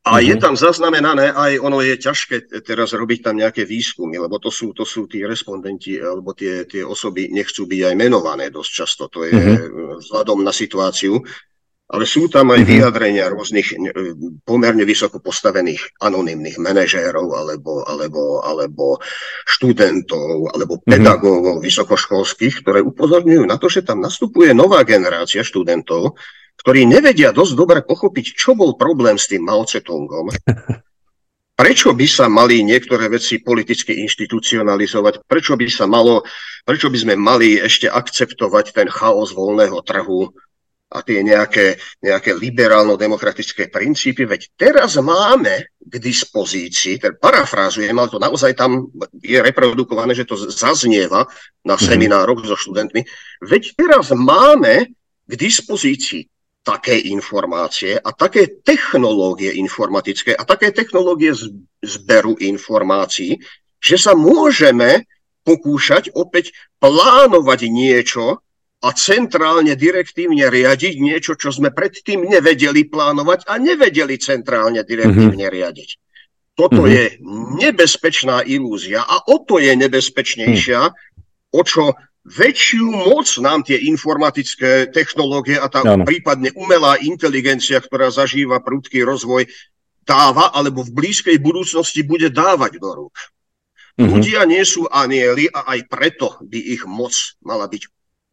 [0.01, 0.29] a mm-hmm.
[0.33, 0.41] je mhm.
[0.41, 4.89] tam zaznamenané aj, ono je ťažké teraz robiť tam nejaké výskumy, lebo to sú, to
[4.89, 9.33] sú tí respondenti, alebo tie, tie osoby nechcú byť aj menované dosť často, to je
[9.37, 10.01] mm-hmm.
[10.01, 11.21] vzhľadom na situáciu,
[11.91, 12.71] ale sú tam aj mm-hmm.
[12.71, 13.69] vyjadrenia rôznych
[14.47, 18.85] pomerne vysoko postavených anonimných manažérov, alebo, alebo, alebo
[19.45, 26.17] študentov, alebo pedagógov vysokoškolských, ktoré upozorňujú na to, že tam nastupuje nová generácia študentov,
[26.61, 30.29] ktorí nevedia dosť dobre pochopiť, čo bol problém s tým Mao Tse-tungom.
[31.61, 35.29] Prečo by sa mali niektoré veci politicky inštitucionalizovať?
[35.29, 36.25] Prečo by sa malo,
[36.65, 40.33] prečo by sme mali ešte akceptovať ten chaos voľného trhu
[40.89, 44.25] a tie nejaké, nejaké liberálno-demokratické princípy?
[44.25, 48.89] Veď teraz máme k dispozícii, ten parafrázujem, ale to naozaj tam
[49.21, 51.29] je reprodukované, že to zaznieva
[51.61, 51.83] na mhm.
[51.85, 53.05] seminároch so študentmi.
[53.45, 54.97] Veď teraz máme
[55.29, 56.25] k dispozícii
[56.61, 61.33] také informácie a také technológie informatické a také technológie
[61.81, 63.41] zberu informácií,
[63.81, 65.09] že sa môžeme
[65.41, 68.45] pokúšať opäť plánovať niečo
[68.81, 75.57] a centrálne, direktívne riadiť niečo, čo sme predtým nevedeli plánovať a nevedeli centrálne, direktívne mm-hmm.
[75.57, 75.91] riadiť.
[76.57, 76.97] Toto mm-hmm.
[76.97, 77.05] je
[77.61, 80.81] nebezpečná ilúzia a o to je nebezpečnejšia,
[81.57, 81.97] o čo
[82.31, 86.07] väčšiu moc nám tie informatické technológie a tá ano.
[86.07, 89.51] prípadne umelá inteligencia, ktorá zažíva prudký rozvoj,
[90.07, 93.15] dáva alebo v blízkej budúcnosti bude dávať do rúk.
[93.99, 94.11] Mm-hmm.
[94.17, 97.13] Ľudia nie sú anieli a aj preto by ich moc
[97.43, 97.83] mala byť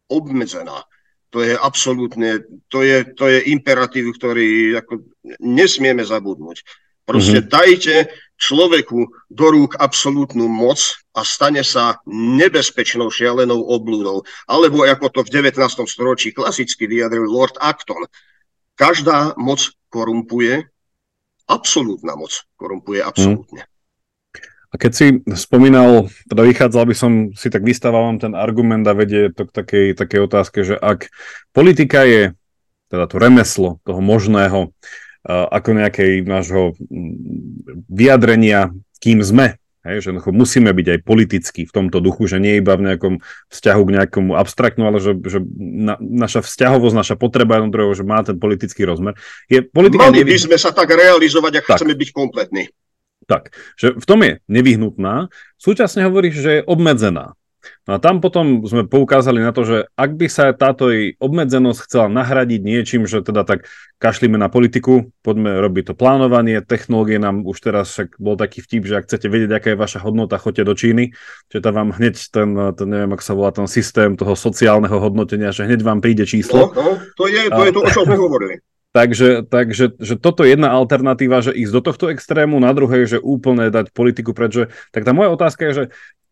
[0.08, 0.86] obmedzená.
[1.28, 2.40] To je absolútne,
[2.72, 5.04] to je, to je imperatív, ktorý ako,
[5.44, 6.64] nesmieme zabudnúť.
[7.04, 7.52] Proste mm-hmm.
[7.52, 7.94] dajte
[8.38, 10.78] človeku do rúk absolútnu moc
[11.12, 14.22] a stane sa nebezpečnou šialenou oblúdou.
[14.46, 15.58] Alebo ako to v 19.
[15.90, 18.06] storočí klasicky vyjadril Lord Acton.
[18.78, 20.64] Každá moc korumpuje,
[21.50, 23.66] absolútna moc korumpuje absolútne.
[23.66, 23.76] Mm.
[24.68, 29.32] A keď si spomínal, teda vychádzal by som, si tak vystávam ten argument a vedie
[29.32, 31.08] to k takej, takej otázke, že ak
[31.56, 32.36] politika je
[32.92, 34.72] teda to remeslo toho možného,
[35.26, 36.78] ako nejakej nášho
[37.88, 42.76] vyjadrenia, kým sme, Hej, že musíme byť aj politicky v tomto duchu, že nie iba
[42.76, 47.96] v nejakom vzťahu k nejakomu abstraktnu, ale že, že na, naša vzťahovosť, naša potreba jednotlivého,
[47.96, 49.16] že má ten politický rozmer.
[49.48, 51.76] Je politika Mali by sme sa tak realizovať, ak tak.
[51.80, 52.68] chceme byť kompletní.
[53.24, 57.38] Tak, že v tom je nevyhnutná, súčasne hovoríš, že je obmedzená.
[57.88, 61.80] No a tam potom sme poukázali na to, že ak by sa táto jej obmedzenosť
[61.88, 63.66] chcela nahradiť niečím, že teda tak
[63.98, 68.86] kašlíme na politiku, poďme robiť to plánovanie, technológie nám už teraz však bol taký vtip,
[68.86, 71.04] že ak chcete vedieť, aká je vaša hodnota, choďte do Číny,
[71.50, 75.50] že tam vám hneď ten, ten, neviem, ak sa volá ten systém toho sociálneho hodnotenia,
[75.50, 76.70] že hneď vám príde číslo.
[76.70, 78.62] No, no, to je to, je to o čom sme hovorili.
[78.98, 83.18] Takže, takže že toto je jedna alternatíva, že ísť do tohto extrému, na druhej, že
[83.22, 84.66] úplne dať politiku preč.
[84.90, 85.84] Tak tá moja otázka je, že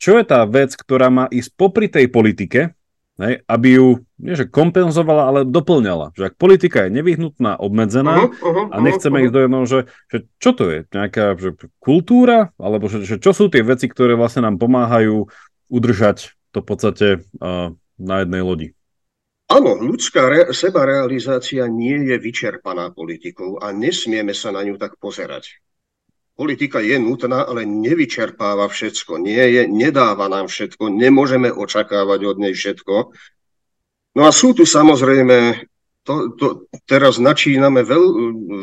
[0.03, 2.75] čo je tá vec, ktorá má ísť popri tej politike,
[3.23, 6.11] hej, aby ju nie že kompenzovala, ale doplňala.
[6.19, 9.27] Že ak politika je nevyhnutná, obmedzená uh-huh, uh-huh, a nechceme uh-huh.
[9.31, 10.79] ísť do jedného, že, že čo to je?
[10.91, 12.51] Nejaká že kultúra?
[12.59, 15.31] Alebo že, že čo sú tie veci, ktoré vlastne nám pomáhajú
[15.71, 17.07] udržať to v podstate
[17.39, 18.69] uh, na jednej lodi?
[19.47, 25.63] Áno, ľudská re- sebarealizácia nie je vyčerpaná politikou a nesmieme sa na ňu tak pozerať.
[26.35, 29.23] Politika je nutná, ale nevyčerpáva všetko.
[29.23, 32.95] Nie je, nedáva nám všetko, nemôžeme očakávať od nej všetko.
[34.19, 35.63] No a sú tu samozrejme,
[36.03, 36.47] to, to,
[36.83, 38.05] teraz načíname veľ,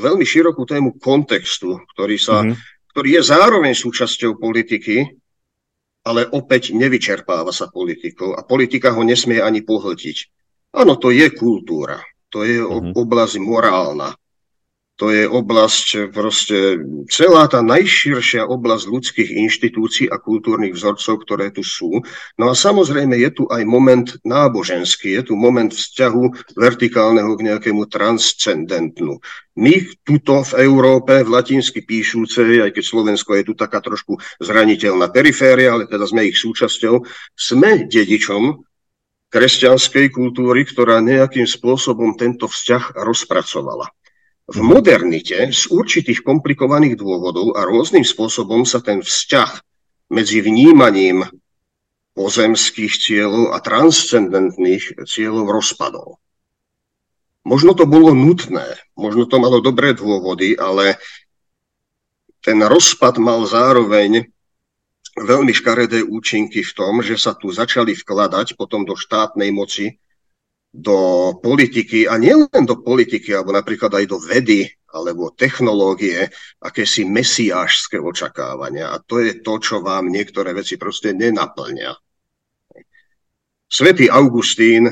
[0.03, 2.91] veľmi širokú tému kontextu, ktorý, sa, mm-hmm.
[2.91, 5.15] ktorý je zároveň súčasťou politiky,
[6.03, 10.32] ale opäť nevyčerpáva sa politikou a politika ho nesmie ani pohltiť.
[10.73, 12.01] Áno, to je kultúra,
[12.33, 12.97] to je uh-huh.
[12.97, 14.17] oblasť morálna,
[14.93, 16.77] to je oblasť, proste
[17.09, 21.97] celá tá najširšia oblasť ľudských inštitúcií a kultúrnych vzorcov, ktoré tu sú.
[22.37, 27.89] No a samozrejme je tu aj moment náboženský, je tu moment vzťahu vertikálneho k nejakému
[27.89, 29.17] transcendentnu.
[29.57, 35.09] My tuto v Európe, v latinsky píšúcej, aj keď Slovensko je tu taká trošku zraniteľná
[35.09, 37.01] periféria, ale teda sme ich súčasťou,
[37.33, 38.61] sme dedičom
[39.33, 43.89] kresťanskej kultúry, ktorá nejakým spôsobom tento vzťah rozpracovala.
[44.45, 49.49] V modernite z určitých komplikovaných dôvodov a rôznym spôsobom sa ten vzťah
[50.13, 51.25] medzi vnímaním
[52.13, 56.21] pozemských cieľov a transcendentných cieľov rozpadol.
[57.43, 61.01] Možno to bolo nutné, možno to malo dobré dôvody, ale
[62.43, 64.32] ten rozpad mal zároveň
[65.13, 70.01] veľmi škaredé účinky v tom, že sa tu začali vkladať potom do štátnej moci,
[70.73, 76.29] do politiky a nielen do politiky, alebo napríklad aj do vedy alebo technológie,
[76.61, 78.93] akési mesiášské očakávania.
[78.93, 81.97] A to je to, čo vám niektoré veci proste nenaplňa.
[83.65, 84.85] Svetý Augustín,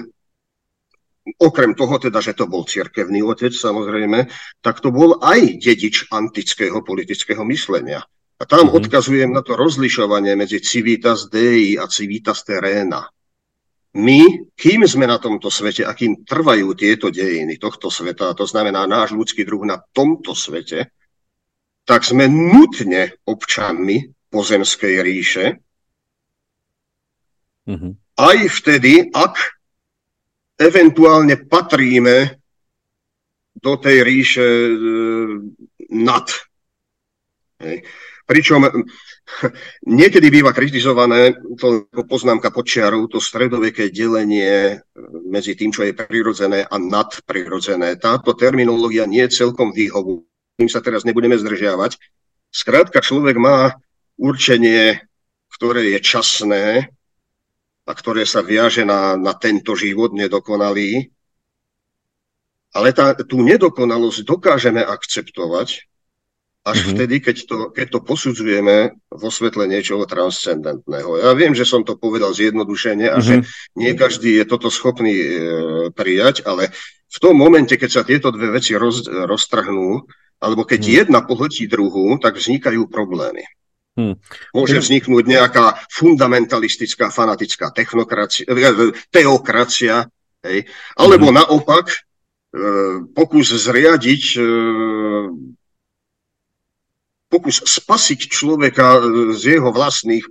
[1.38, 4.26] okrem toho teda, že to bol cirkevný otec samozrejme,
[4.66, 8.02] tak to bol aj dedič antického politického myslenia.
[8.42, 8.78] A tam mm-hmm.
[8.82, 13.06] odkazujem na to rozlišovanie medzi civitas dei a civitas terena.
[14.02, 18.88] My, kým sme na tomto svete a kým trvajú tieto dejiny tohto sveta, to znamená
[18.90, 20.90] náš ľudský druh na tomto svete,
[21.86, 25.46] tak sme nutne občanmi pozemskej ríše,
[27.68, 27.92] mm-hmm.
[28.16, 29.36] aj vtedy, ak
[30.56, 32.42] eventuálne patríme
[33.60, 34.74] do tej ríše e,
[36.00, 36.26] nad.
[37.60, 37.86] Hej.
[38.32, 38.64] Pričom
[39.84, 44.80] niekedy býva kritizované to poznámka počiarov, to stredoveké delenie
[45.28, 48.00] medzi tým, čo je prirodzené a nadprirodzené.
[48.00, 50.24] Táto terminológia nie je celkom výhovu.
[50.56, 52.00] Tým sa teraz nebudeme zdržiavať.
[52.56, 53.76] Skrátka, človek má
[54.16, 55.04] určenie,
[55.52, 56.88] ktoré je časné
[57.84, 61.12] a ktoré sa viaže na, na tento život nedokonalý.
[62.72, 65.91] Ale tá, tú nedokonalosť dokážeme akceptovať,
[66.62, 66.92] až mm-hmm.
[66.94, 71.18] vtedy, keď to, keď to posudzujeme vo svetle niečoho transcendentného.
[71.18, 73.26] Ja viem, že som to povedal zjednodušene a mm-hmm.
[73.26, 73.36] že
[73.74, 75.30] nie každý je toto schopný e,
[75.90, 76.70] prijať, ale
[77.12, 80.06] v tom momente, keď sa tieto dve veci roz, roztrhnú,
[80.42, 80.92] alebo keď mm.
[81.04, 83.46] jedna pohltí druhú, tak vznikajú problémy.
[83.92, 84.16] Hmm.
[84.56, 90.08] Môže vzniknúť nejaká fundamentalistická, fanatická technokracia, e, teokracia,
[90.42, 90.66] Hej.
[90.98, 91.42] Alebo mm-hmm.
[91.46, 91.98] naopak e,
[93.14, 94.42] pokus zriadiť, e,
[97.32, 99.00] pokus spasiť človeka
[99.40, 100.28] z jeho vlastných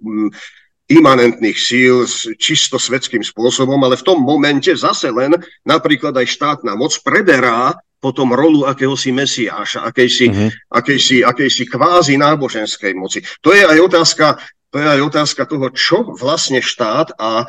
[0.91, 2.05] imanentných síl
[2.37, 5.33] čisto svetským spôsobom, ale v tom momente zase len
[5.65, 10.51] napríklad aj štátna moc preberá potom rolu akéhosi mesiáša, akejsi, uh-huh.
[10.73, 13.21] akejsi, akejsi kvázi náboženskej moci.
[13.45, 14.41] To je aj otázka,
[14.73, 17.45] to je aj otázka toho, čo vlastne štát a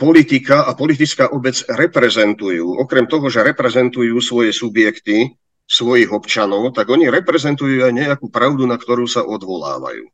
[0.00, 2.80] politika a politická obec reprezentujú.
[2.80, 5.36] Okrem toho, že reprezentujú svoje subjekty,
[5.66, 10.06] svojich občanov, tak oni reprezentujú aj nejakú pravdu, na ktorú sa odvolávajú.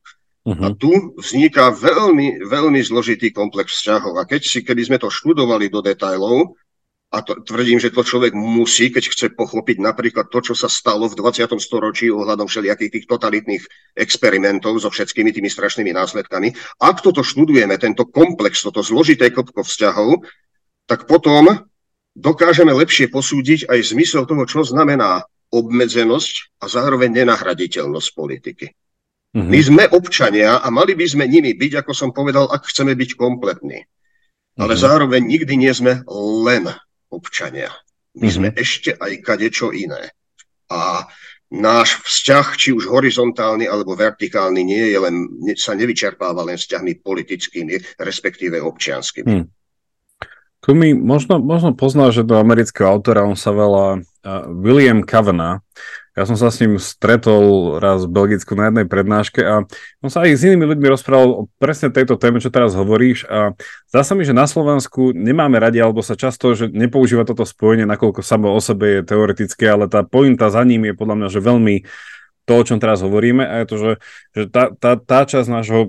[0.43, 0.65] Uh-huh.
[0.65, 4.19] A tu vzniká veľmi, veľmi zložitý komplex vzťahov.
[4.19, 6.59] A keď si, kedy sme to študovali do detajlov,
[7.13, 11.13] a to, tvrdím, že to človek musí, keď chce pochopiť napríklad to, čo sa stalo
[11.13, 11.45] v 20.
[11.61, 16.57] storočí ohľadom všelijakých tých totalitných experimentov so všetkými tými strašnými následkami.
[16.81, 20.25] Ak toto študujeme, tento komplex, toto zložité kopko vzťahov,
[20.89, 21.69] tak potom
[22.17, 28.67] dokážeme lepšie posúdiť aj zmysel toho, čo znamená obmedzenosť a zároveň nenahraditeľnosť politiky.
[29.33, 29.49] Mm-hmm.
[29.49, 33.11] My sme občania a mali by sme nimi byť, ako som povedal, ak chceme byť
[33.17, 33.85] kompletní.
[34.57, 34.85] Ale mm-hmm.
[34.85, 36.05] zároveň nikdy nie sme
[36.45, 36.69] len
[37.09, 37.73] občania.
[38.17, 38.37] My mm-hmm.
[38.37, 40.13] sme ešte aj kadečo iné.
[40.73, 41.09] A
[41.53, 45.17] náš vzťah, či už horizontálny alebo vertikálny, nie je len,
[45.57, 49.29] sa nevyčerpáva len vzťahmi politickými, respektíve občianskými.
[49.29, 49.49] Hmm.
[50.63, 54.01] Tu mi možno, možno pozná, že do amerického autora on sa uh,
[54.49, 55.63] William Kavanagh
[56.13, 59.65] ja som sa s ním stretol raz v Belgicku na jednej prednáške a
[60.05, 63.57] on sa aj s inými ľuďmi rozprával o presne tejto téme, čo teraz hovoríš a
[63.89, 67.89] zdá sa mi, že na Slovensku nemáme radi, alebo sa často, že nepoužíva toto spojenie,
[67.89, 71.41] nakoľko samo o sebe je teoretické, ale tá pointa za ním je podľa mňa, že
[71.41, 71.77] veľmi
[72.45, 73.93] to, o čom teraz hovoríme, a je to, že,
[74.37, 75.89] že tá, tá, tá časť nášho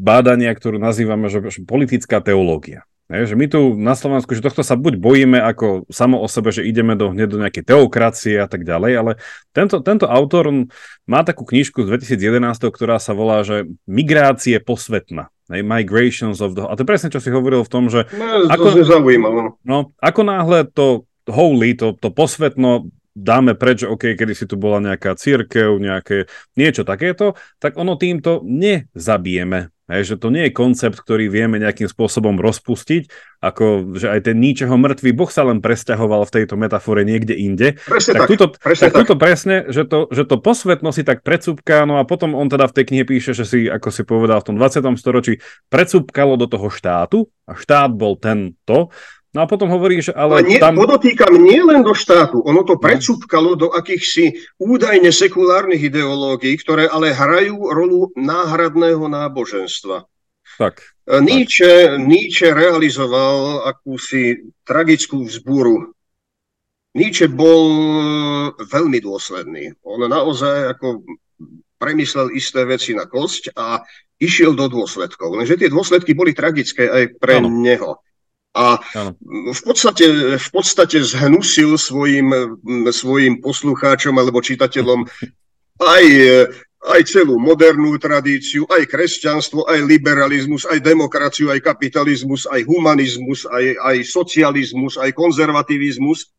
[0.00, 2.88] bádania, ktorú nazývame, že politická teológia.
[3.10, 6.62] Že my tu na Slovensku, že tohto sa buď bojíme ako samo o sebe, že
[6.62, 9.10] ideme do, hneď do nejakej teokracie a tak ďalej, ale
[9.50, 10.70] tento, tento autor
[11.10, 15.34] má takú knižku z 2011, ktorá sa volá, že Migrácie posvetná.
[15.50, 16.62] Migrations of the...
[16.62, 18.06] A to je presne, čo si hovoril v tom, že...
[18.14, 19.58] No, ako, zaujímavé.
[19.66, 24.78] No, ako náhle to holy, to, to posvetno dáme preč, OK, kedy si tu bola
[24.78, 31.02] nejaká církev, nejaké niečo takéto, tak ono týmto nezabijeme Hej, že to nie je koncept,
[31.02, 33.10] ktorý vieme nejakým spôsobom rozpustiť,
[33.42, 37.74] ako že aj ten ničeho mŕtvý boh sa len presťahoval v tejto metafore niekde inde.
[37.82, 39.00] Presne tak, tak, tuto, presne tak, tak.
[39.02, 42.70] tuto presne, že to, že to posvetno si tak predsúbká, no a potom on teda
[42.70, 44.86] v tej knihe píše, že si, ako si povedal, v tom 20.
[44.94, 48.94] storočí predsúbkalo do toho štátu a štát bol tento,
[49.30, 50.42] No a potom hovorí, že ale...
[50.42, 50.74] A nie, tam...
[50.74, 52.82] podotýkam nie len do štátu, ono to no.
[52.82, 60.02] predsúpkalo do akýchsi údajne sekulárnych ideológií, ktoré ale hrajú rolu náhradného náboženstva.
[60.58, 60.82] Tak.
[61.06, 62.02] E, Nietzsche, tak.
[62.10, 65.94] Nietzsche realizoval akúsi tragickú vzbúru.
[66.98, 67.70] Nietzsche bol
[68.58, 69.78] veľmi dôsledný.
[69.86, 71.06] On naozaj ako
[71.78, 73.78] premyslel isté veci na kosť a
[74.18, 75.38] išiel do dôsledkov.
[75.38, 77.46] Lenže tie dôsledky boli tragické aj pre ano.
[77.46, 77.94] neho.
[78.50, 78.82] A
[79.54, 82.58] v podstate, v podstate zhnusil svojim,
[82.90, 85.06] svojim poslucháčom alebo čitateľom
[85.78, 86.04] aj,
[86.98, 93.64] aj celú modernú tradíciu, aj kresťanstvo, aj liberalizmus, aj demokraciu, aj kapitalizmus, aj humanizmus, aj,
[93.86, 96.34] aj socializmus, aj konzervativizmus.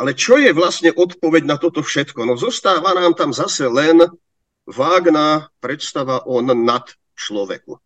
[0.00, 2.24] Ale čo je vlastne odpoveď na toto všetko?
[2.24, 4.00] No zostáva nám tam zase len
[4.64, 6.88] vágná predstava o nad
[7.20, 7.76] človeku.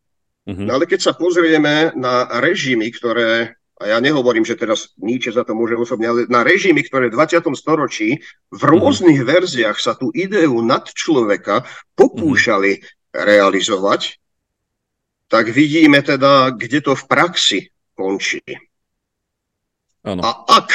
[0.47, 0.67] Mm-hmm.
[0.69, 5.43] No ale keď sa pozrieme na režimy, ktoré a ja nehovorím, že teraz Nietzsche za
[5.43, 7.43] to môže osobne, ale na režimy, ktoré v 20.
[7.59, 8.23] storočí
[8.55, 8.71] v mhm.
[8.71, 9.27] rôznych mm.
[9.27, 11.67] verziách sa tú ideu nad človeka
[11.99, 12.83] pokúšali mm.
[13.19, 14.23] realizovať,
[15.27, 17.61] tak vidíme teda, kde to v praxi
[17.99, 18.43] končí.
[20.07, 20.23] Ano.
[20.23, 20.31] A
[20.63, 20.69] ak,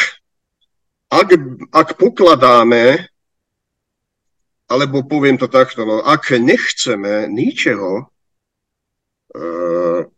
[1.14, 1.30] ak,
[1.72, 3.08] ak pokladáme,
[4.68, 8.04] alebo poviem to takto, no, ak nechceme ničeho e,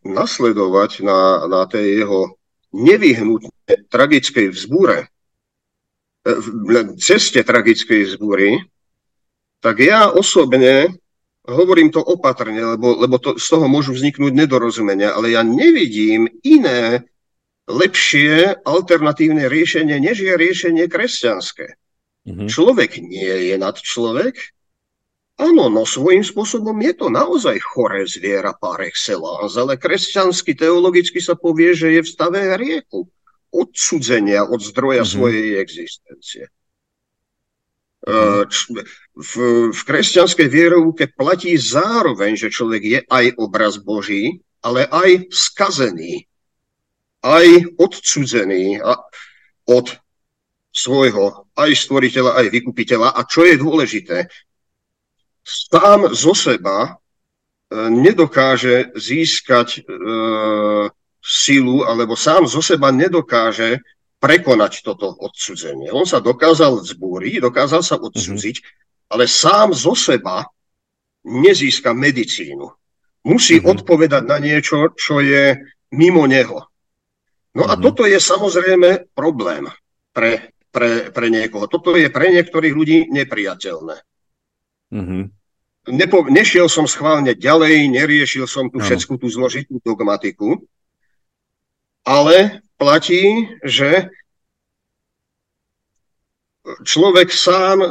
[0.08, 2.41] nasledovať na, na tej jeho
[2.72, 5.08] nevyhnutne tragickej vzbúre,
[6.24, 6.36] e,
[6.98, 8.64] ceste tragickej vzbúry,
[9.62, 10.90] tak ja osobne
[11.46, 17.06] hovorím to opatrne, lebo, lebo to, z toho môžu vzniknúť nedorozumenia, ale ja nevidím iné
[17.66, 21.78] lepšie alternatívne riešenie, než je riešenie kresťanské.
[22.28, 22.48] Mm-hmm.
[22.50, 24.54] Človek nie je nad človek,
[25.42, 31.34] Áno, no svojím spôsobom je to naozaj choré zviera par excellence, ale kresťansky teologicky sa
[31.34, 33.10] povie, že je v stave hriechu,
[33.50, 35.18] odsudzenia od zdroja mm-hmm.
[35.18, 36.46] svojej existencie.
[38.06, 38.86] Mm-hmm.
[39.18, 39.34] V,
[39.74, 46.30] v kresťanskej vierovke platí zároveň, že človek je aj obraz Boží, ale aj skazený,
[47.26, 48.82] aj odsudzený.
[48.82, 48.98] A
[49.70, 49.88] od
[50.74, 53.14] svojho aj stvoriteľa, aj vykupiteľa.
[53.14, 54.30] A čo je dôležité,
[55.44, 56.90] sám zo seba e,
[57.90, 59.82] nedokáže získať e,
[61.22, 63.82] silu, alebo sám zo seba nedokáže
[64.22, 65.90] prekonať toto odsudzenie.
[65.90, 69.12] On sa dokázal zbúriť, dokázal sa odsudziť, mm-hmm.
[69.18, 70.46] ale sám zo seba
[71.26, 72.70] nezíska medicínu.
[73.26, 73.74] Musí mm-hmm.
[73.74, 75.58] odpovedať na niečo, čo je
[75.94, 76.66] mimo neho.
[77.58, 77.72] No mm-hmm.
[77.74, 77.82] a mhm.
[77.82, 79.66] toto je samozrejme problém
[80.14, 81.66] pre, pre, pre niekoho.
[81.66, 84.11] Toto je pre niektorých ľudí nepriateľné.
[84.92, 85.24] Mm-hmm.
[85.98, 90.62] Nepo, nešiel som schválne ďalej, neriešil som tu všetku tú zložitú dogmatiku,
[92.06, 94.14] ale platí, že
[96.86, 97.82] človek sám,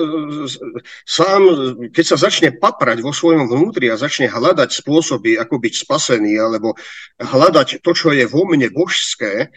[1.03, 1.43] sám,
[1.91, 6.79] keď sa začne paprať vo svojom vnútri a začne hľadať spôsoby, ako byť spasený, alebo
[7.19, 9.51] hľadať to, čo je vo mne božské,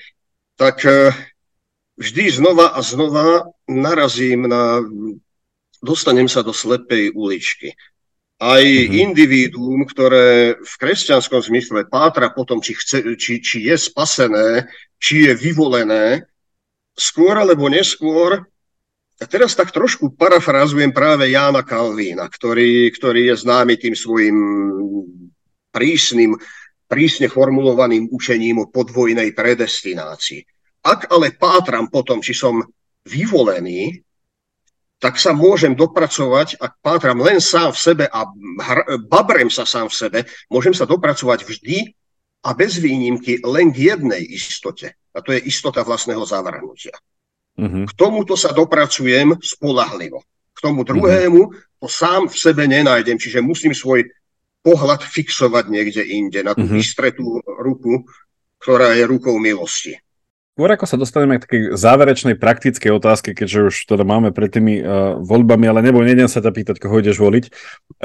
[0.58, 1.14] tak e,
[2.02, 4.82] vždy znova a znova narazím na...
[5.84, 7.76] dostanem sa do slepej uličky.
[8.40, 8.96] Aj mm-hmm.
[9.12, 15.34] individuum, ktoré v kresťanskom zmysle pátra potom, či, chce, či, či je spasené, či je
[15.36, 16.24] vyvolené,
[16.96, 18.48] skôr alebo neskôr,
[19.22, 24.38] a teraz tak trošku parafrázujem práve Jána Kalvína, ktorý, ktorý je známy tým svojim
[25.70, 26.36] prísnym,
[26.90, 30.44] prísne formulovaným učením o podvojnej predestinácii.
[30.84, 32.60] Ak ale pátram potom, či som
[33.08, 34.04] vyvolený,
[35.04, 38.24] tak sa môžem dopracovať, ak pátram len sám v sebe a
[39.04, 41.92] babrem sa sám v sebe, môžem sa dopracovať vždy
[42.48, 44.96] a bez výnimky len k jednej istote.
[45.12, 46.96] A to je istota vlastného zavrhnutia.
[47.60, 47.84] Uh-huh.
[47.84, 50.24] K tomuto sa dopracujem spolahlivo.
[50.56, 51.52] K tomu druhému
[51.84, 54.08] to sám v sebe nenájdem, čiže musím svoj
[54.64, 56.80] pohľad fixovať niekde inde, na tú uh-huh.
[56.80, 58.08] vystretú ruku,
[58.64, 60.00] ktorá je rukou milosti.
[60.54, 64.86] Skôr ako sa dostaneme k takej záverečnej praktickej otázke, keďže už teda máme pred tými
[64.86, 67.50] uh, voľbami, ale neboj, nedem sa ťa pýtať, koho ideš voliť,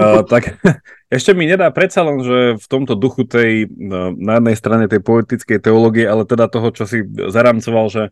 [0.01, 0.57] uh, tak
[1.13, 5.05] ešte mi nedá predsa len, že v tomto duchu tej, uh, na jednej strane tej
[5.05, 8.05] politickej teológie, ale teda toho, čo si zaramcoval, že,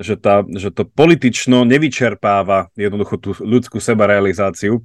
[0.00, 4.80] že, tá, že to politično nevyčerpáva jednoducho tú ľudskú sebarealizáciu.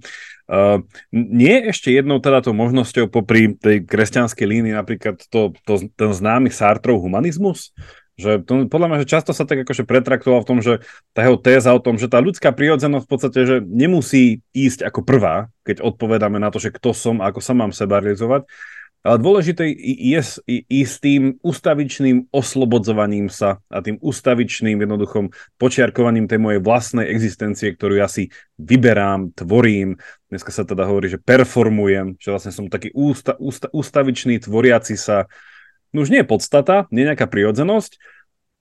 [0.52, 0.84] Uh,
[1.16, 6.12] nie je ešte jednou teda tou možnosťou popri tej kresťanskej línii napríklad to, to, ten
[6.12, 7.72] známy Sartrov humanizmus,
[8.18, 10.82] že to, podľa mňa, že často sa tak akože pretraktoval v tom, že
[11.14, 15.06] tá jeho téza o tom, že tá ľudská prírodzenosť v podstate, že nemusí ísť ako
[15.06, 18.50] prvá, keď odpovedáme na to, že kto som, ako sa mám seba realizovať,
[19.06, 20.20] ale dôležité je
[20.68, 28.02] ísť tým ustavičným oslobodzovaním sa a tým ustavičným jednoduchým počiarkovaním tej mojej vlastnej existencie, ktorú
[28.02, 29.96] ja si vyberám, tvorím.
[30.28, 35.30] Dneska sa teda hovorí, že performujem, že vlastne som taký ústa, ústa, ustavičný tvoriaci sa
[35.92, 38.00] no už nie je podstata, nie nejaká prirodzenosť,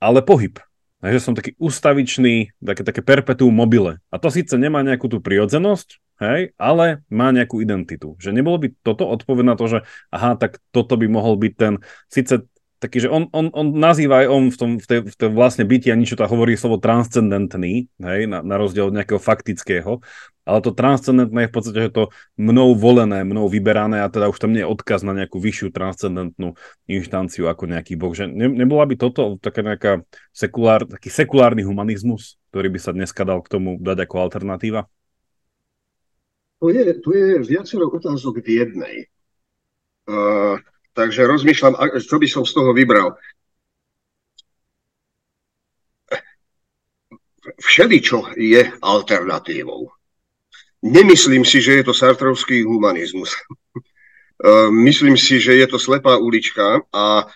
[0.02, 0.60] ale pohyb.
[1.04, 4.00] Takže som taký ustavičný, také, také perpetuum mobile.
[4.08, 8.16] A to síce nemá nejakú tú prirodzenosť, hej, ale má nejakú identitu.
[8.16, 11.84] Že nebolo by toto odpoveď na to, že aha, tak toto by mohol byť ten,
[12.08, 15.28] síce taký, že on, on, on nazýva aj on v tom, v tej, v tej
[15.32, 20.04] vlastne byti a niečo tam hovorí slovo transcendentný, hej, na, na rozdiel od nejakého faktického,
[20.46, 22.04] ale to transcendentné je v podstate, že to
[22.38, 26.54] mnou volené, mnou vyberané a teda už tam nie je odkaz na nejakú vyššiu transcendentnú
[26.86, 28.14] inštanciu ako nejaký boh.
[28.14, 29.92] Že ne, nebola by toto taká nejaká
[30.30, 34.86] sekulár, taký sekulárny humanizmus, ktorý by sa dneska dal k tomu dať ako alternatíva?
[36.62, 38.96] Tu je, tu je viacero otázok v jednej.
[40.06, 40.62] Uh,
[40.96, 43.12] Takže rozmýšľam, čo by som z toho vybral.
[47.60, 49.92] Všeličo je alternatívou.
[50.82, 53.36] Nemyslím si, že je to sartrovský humanizmus.
[54.88, 57.28] Myslím si, že je to slepá ulička a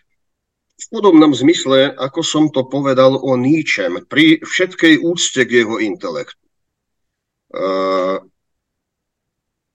[0.80, 6.40] v podobnom zmysle, ako som to povedal o Níčem, pri všetkej úcte k jeho intelektu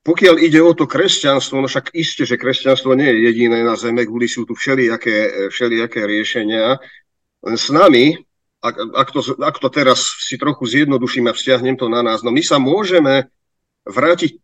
[0.05, 4.05] pokiaľ ide o to kresťanstvo, no však iste, že kresťanstvo nie je jediné na zeme,
[4.05, 6.77] kvôli sú tu všelijaké, všelijaké riešenia.
[7.41, 8.13] Len s nami,
[8.61, 12.29] ak, ak, to, ak to teraz si trochu zjednoduším a vzťahnem to na nás, no
[12.29, 13.33] my sa môžeme
[13.81, 14.37] vrátiť,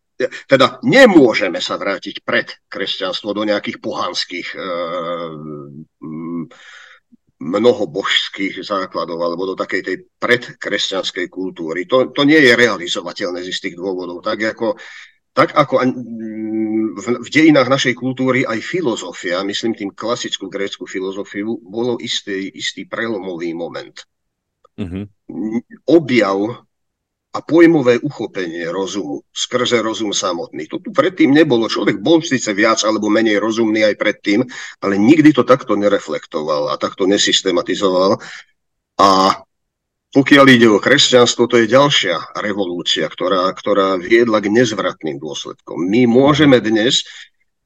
[0.50, 4.66] teda nemôžeme sa vrátiť pred kresťanstvo do nejakých pohanských e,
[7.42, 11.86] mnohobožských základov alebo do takej tej predkresťanskej kultúry.
[11.86, 14.26] To, to nie je realizovateľné z istých dôvodov.
[14.26, 14.78] Tak ako
[15.32, 15.80] tak ako
[16.92, 23.56] v, dejinách našej kultúry aj filozofia, myslím tým klasickú grécku filozofiu, bolo istý, istý prelomový
[23.56, 23.96] moment.
[24.76, 25.08] Uh-huh.
[25.88, 26.68] Objav
[27.32, 30.68] a pojmové uchopenie rozumu skrze rozum samotný.
[30.68, 31.72] To tu predtým nebolo.
[31.72, 34.44] Človek bol síce viac alebo menej rozumný aj predtým,
[34.84, 38.20] ale nikdy to takto nereflektoval a takto nesystematizoval.
[39.00, 39.08] A
[40.12, 45.88] Pokiaľ ide o kresťanstvo, to je ďalšia revolúcia, ktorá, ktorá viedla k nezvratným dôsledkom.
[45.88, 47.08] My môžeme dnes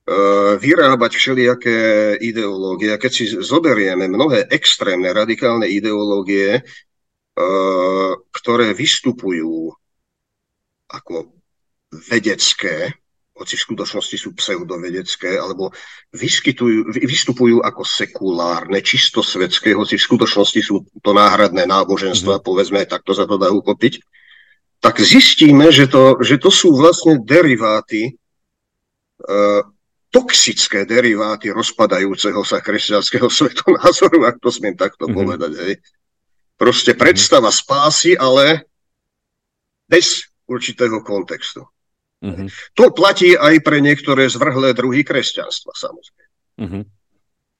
[0.05, 1.77] uh, vyrábať všelijaké
[2.21, 2.93] ideológie.
[2.93, 9.73] A keď si zoberieme mnohé extrémne, radikálne ideológie, uh, ktoré vystupujú
[10.85, 11.33] ako
[12.13, 12.93] vedecké,
[13.35, 15.75] hoci v skutočnosti sú pseudovedecké, alebo
[16.15, 22.47] vyskytujú, vystupujú ako sekulárne, čisto svetské, hoci v skutočnosti sú to náhradné náboženstva, mm-hmm.
[22.47, 23.99] povedzme, takto sa to dá uchopiť,
[24.79, 29.31] tak zistíme, že to, že to sú vlastne deriváty, e,
[30.15, 35.19] toxické deriváty rozpadajúceho sa kresťanského svetonázoru, ak to smiem takto mm-hmm.
[35.19, 35.51] povedať.
[35.59, 35.73] Hej.
[36.55, 38.63] Proste predstava spásy, ale
[39.91, 41.67] bez určitého kontextu.
[42.23, 42.47] Uh-huh.
[42.79, 46.33] To platí aj pre niektoré zvrhlé druhy kresťanstva, samozrejme.
[46.63, 46.83] Uh-huh.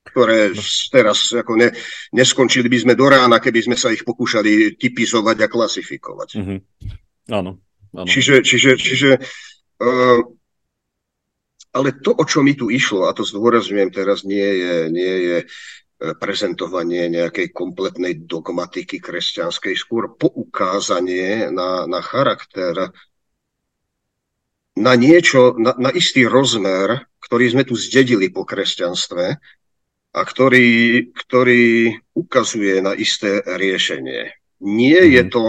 [0.06, 0.56] Ktoré
[0.94, 1.70] teraz ako ne,
[2.16, 6.30] neskončili by sme do rána, keby sme sa ich pokúšali typizovať a klasifikovať.
[6.40, 6.60] Uh-huh.
[7.30, 7.60] Áno,
[7.92, 8.08] áno.
[8.08, 9.10] Čiže, čiže, čiže
[9.82, 10.22] uh,
[11.76, 15.38] ale to, o čo mi tu išlo, a to zdôrazňujem teraz, nie je, nie je
[15.44, 15.46] e,
[16.16, 22.96] prezentovanie nejakej kompletnej dogmatiky kresťanskej, skôr poukázanie na, na charakter
[24.76, 29.26] na niečo, na, na istý rozmer, ktorý sme tu zdedili po kresťanstve
[30.16, 34.36] a ktorý, ktorý ukazuje na isté riešenie.
[34.64, 35.32] Nie je mhm.
[35.32, 35.46] to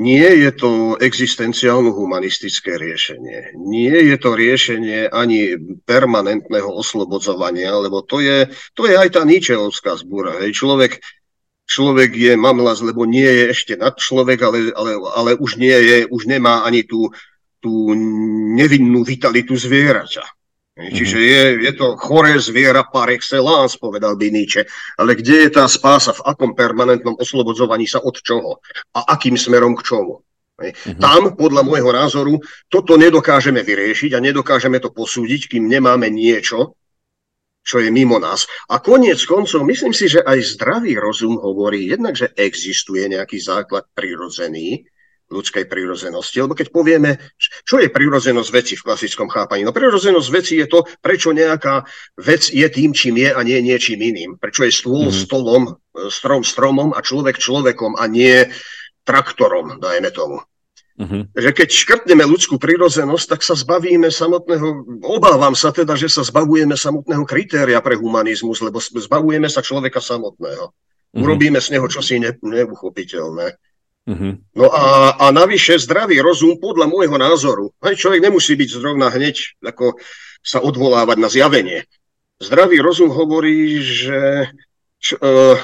[0.00, 3.52] nie je to existenciálno-humanistické riešenie.
[3.60, 10.00] Nie je to riešenie ani permanentného oslobodzovania, lebo to je, to je aj tá Nietzscheovská
[10.00, 10.40] zbúra.
[10.40, 10.56] Hej.
[10.56, 11.04] Človek,
[11.68, 15.96] človek je mamlas, lebo nie je ešte nad človek, ale, ale, ale už, nie je,
[16.08, 17.12] už nemá ani tú,
[17.60, 17.92] tú
[18.56, 20.24] nevinnú vitalitu zvieraťa.
[20.80, 21.26] Čiže mhm.
[21.28, 24.64] je, je to choré zviera par excellence, povedal by Nietzsche.
[24.96, 28.64] Ale kde je tá spása, v akom permanentnom oslobodzovaní sa od čoho?
[28.96, 30.24] A akým smerom k čomu?
[30.60, 31.00] Uh-huh.
[31.00, 32.36] Tam, podľa môjho názoru,
[32.68, 36.76] toto nedokážeme vyriešiť a nedokážeme to posúdiť, kým nemáme niečo,
[37.64, 38.44] čo je mimo nás.
[38.68, 43.88] A koniec koncov, myslím si, že aj zdravý rozum hovorí jednak, že existuje nejaký základ
[43.96, 44.84] prirodzený,
[45.30, 46.42] ľudskej prírodzenosti.
[46.42, 49.62] Lebo keď povieme, čo je prírodzenosť veci v klasickom chápaní?
[49.62, 51.86] No prírodzenosť veci je to, prečo nejaká
[52.18, 54.36] vec je tým, čím je a nie niečím iným.
[54.36, 55.14] Prečo je stôl mm.
[55.14, 55.64] stolom,
[56.10, 58.50] strom stromom a človek človekom a nie
[59.06, 60.42] traktorom, dajme tomu.
[61.00, 61.32] Mm-hmm.
[61.32, 66.76] Že keď škrtneme ľudskú prírodzenosť, tak sa zbavíme samotného, obávam sa teda, že sa zbavujeme
[66.76, 70.68] samotného kritéria pre humanizmus, lebo zbavujeme sa človeka samotného.
[70.68, 71.22] Mm-hmm.
[71.24, 73.56] Urobíme z neho čosi ne, neuchopiteľné.
[74.10, 74.42] Uh-huh.
[74.58, 79.54] No a, a navyše zdravý rozum podľa môjho názoru, aj človek nemusí byť zrovna hneď
[79.62, 80.02] ako
[80.42, 81.86] sa odvolávať na zjavenie.
[82.42, 84.50] Zdravý rozum hovorí, že,
[84.98, 85.54] č, uh,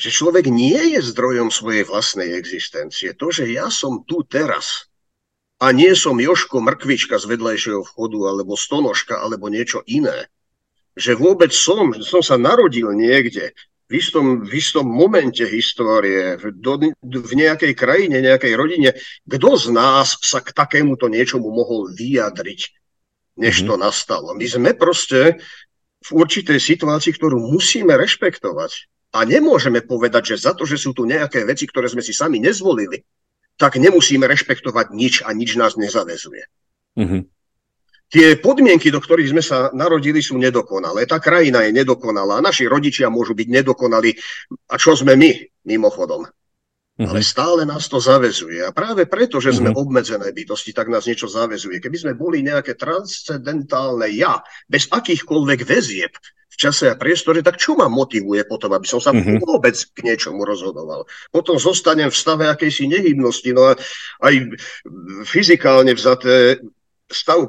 [0.00, 3.12] že človek nie je zdrojom svojej vlastnej existencie.
[3.20, 4.88] To, že ja som tu teraz
[5.60, 10.32] a nie som Joško Mrkvička z vedľajšieho vchodu, alebo Stonožka, alebo niečo iné,
[10.96, 13.52] že vôbec som, som sa narodil niekde,
[13.84, 18.90] v istom, v istom momente histórie, v, do, v nejakej krajine, nejakej rodine,
[19.28, 22.60] kto z nás sa k takémuto niečomu mohol vyjadriť,
[23.36, 23.68] než mm-hmm.
[23.68, 24.32] to nastalo.
[24.32, 25.36] My sme proste
[26.04, 28.88] v určitej situácii, ktorú musíme rešpektovať.
[29.14, 32.42] A nemôžeme povedať, že za to, že sú tu nejaké veci, ktoré sme si sami
[32.42, 33.06] nezvolili,
[33.54, 36.42] tak nemusíme rešpektovať nič a nič nás nezavezuje.
[36.98, 37.22] Mm-hmm
[38.14, 41.02] tie podmienky, do ktorých sme sa narodili, sú nedokonalé.
[41.10, 42.38] Tá krajina je nedokonalá.
[42.38, 44.14] Naši rodičia môžu byť nedokonalí.
[44.70, 45.34] A čo sme my,
[45.66, 46.22] mimochodom?
[46.22, 47.10] Uh-huh.
[47.10, 48.62] Ale stále nás to zavezuje.
[48.62, 49.82] A práve preto, že sme uh-huh.
[49.82, 51.82] obmedzené bytosti, tak nás niečo zavezuje.
[51.82, 54.38] Keby sme boli nejaké transcendentálne ja,
[54.70, 56.14] bez akýchkoľvek väzieb
[56.54, 59.42] v čase a priestore, tak čo ma motivuje potom, aby som sa uh-huh.
[59.42, 61.02] vôbec k niečomu rozhodoval?
[61.34, 63.50] Potom zostanem v stave akejsi nehybnosti.
[63.50, 63.78] No a
[64.22, 64.54] aj
[65.26, 66.62] fyzikálne vzaté
[67.08, 67.46] stav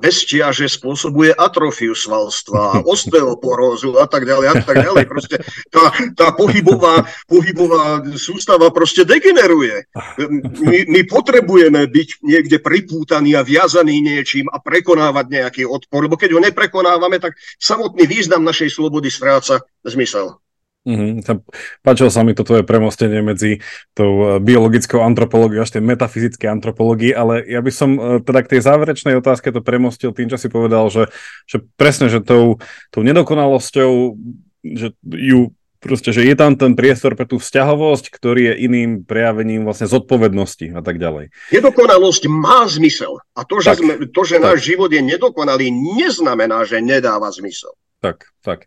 [0.52, 5.06] že spôsobuje atrofiu svalstva, osteoporózu a tak ďalej a tak ďalej.
[5.08, 5.36] Proste
[5.72, 9.88] tá, tá pohybová, pohybová sústava proste degeneruje.
[10.62, 16.36] My, my potrebujeme byť niekde pripútaní a viazaní niečím a prekonávať nejaký odpor, lebo keď
[16.36, 20.45] ho neprekonávame, tak samotný význam našej slobody stráca zmysel.
[20.86, 21.26] Mm-hmm.
[21.82, 23.58] Páčilo sa mi to tvoje premostenie medzi
[23.98, 28.52] tou eh, biologickou antropológiou až tej metafyzickej antropológii, ale ja by som eh, teda k
[28.56, 31.10] tej záverečnej otázke to premostil tým, čo si povedal, že,
[31.50, 32.62] že presne, že tou,
[32.94, 34.14] tou nedokonalosťou,
[34.62, 39.70] že ju proste, že je tam ten priestor pre tú vzťahovosť, ktorý je iným prejavením
[39.70, 41.30] vlastne zodpovednosti a tak ďalej.
[41.54, 43.22] Nedokonalosť má zmysel.
[43.38, 47.78] A to, že, sme, to, že náš život je nedokonalý, neznamená, že nedáva zmysel.
[48.02, 48.66] Tak, tak.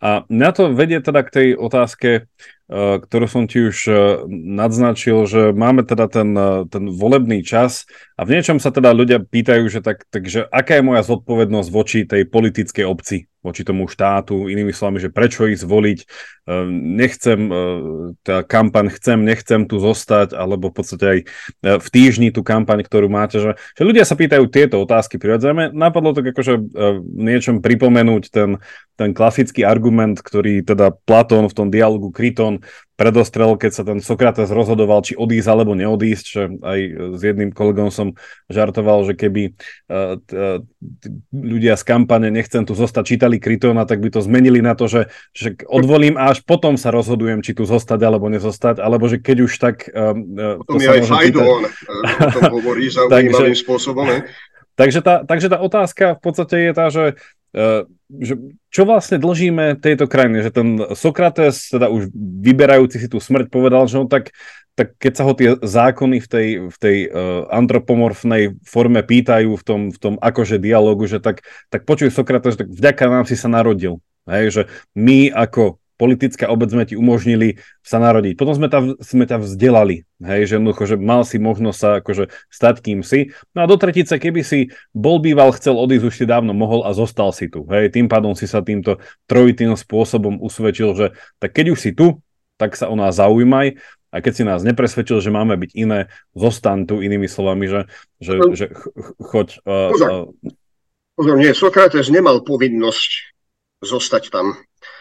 [0.00, 2.26] A mňa to vedie teda k tej otázke,
[2.70, 3.90] ktorú som ti už
[4.30, 6.30] nadznačil, že máme teda ten,
[6.70, 10.86] ten volebný čas a v niečom sa teda ľudia pýtajú, že tak, takže aká je
[10.86, 13.26] moja zodpovednosť voči tej politickej obci?
[13.40, 15.98] voči tomu štátu, inými slovami, že prečo ich zvoliť,
[16.70, 17.40] nechcem,
[18.20, 21.18] tá kampaň chcem, nechcem tu zostať, alebo v podstate aj
[21.80, 25.72] v týždni tú kampaň, ktorú máte, že, že ľudia sa pýtajú tieto otázky prirodzene.
[25.72, 26.60] Napadlo tak akože
[27.16, 28.60] niečom pripomenúť ten,
[29.00, 32.59] ten klasický argument, ktorý teda Platón v tom dialogu Kryton
[33.00, 36.78] predostrel, keď sa ten Sokrates rozhodoval, či odísť alebo neodísť, že aj
[37.16, 38.12] s jedným kolegom som
[38.52, 39.56] žartoval, že keby
[39.88, 40.60] uh, t,
[41.32, 45.08] ľudia z kampane nechcem tu zostať, čítali Krytona, tak by to zmenili na to, že,
[45.32, 49.36] že odvolím a až potom sa rozhodujem, či tu zostať alebo nezostať, alebo že keď
[49.48, 49.88] už tak...
[49.88, 54.28] Uh, potom to je aj Fajdon, o tom hovorí zaujímavým spôsobom.
[54.76, 57.04] Takže tá, takže tá otázka v podstate je tá, že
[57.56, 57.88] uh,
[58.18, 58.34] že
[58.70, 63.86] čo vlastne dlžíme tejto krajine, že ten Sokrates, teda už vyberajúci si tú smrť, povedal,
[63.86, 64.34] že on tak,
[64.74, 69.62] tak keď sa ho tie zákony v tej, v tej uh, antropomorfnej forme pýtajú v
[69.62, 73.46] tom, v tom akože dialogu, že tak, tak počuj Sokrates, tak vďaka nám si sa
[73.50, 74.02] narodil.
[74.28, 74.62] Hej, že
[74.94, 78.40] my ako politická obec sme ti umožnili sa narodiť.
[78.40, 82.32] Potom sme, ta, sme ťa vzdelali, hej, že, jednoducho, že mal si možnosť sa akože
[82.48, 83.36] stať kým si.
[83.52, 86.96] No a do tretice, keby si bol býval, chcel odísť, už si dávno mohol a
[86.96, 87.68] zostal si tu.
[87.68, 88.96] Hej, tým pádom si sa týmto
[89.28, 92.24] trojitým spôsobom usvedčil, že tak keď už si tu,
[92.56, 93.76] tak sa o nás zaujímaj
[94.10, 97.80] a keď si nás nepresvedčil, že máme byť iné, zostan tu inými slovami, že,
[98.18, 98.66] že, že
[99.20, 99.62] choď...
[99.62, 100.08] Uh, Pozor.
[100.08, 100.24] Uh,
[101.14, 103.36] Pozor, nie, Sokrates nemal povinnosť
[103.84, 104.56] zostať tam.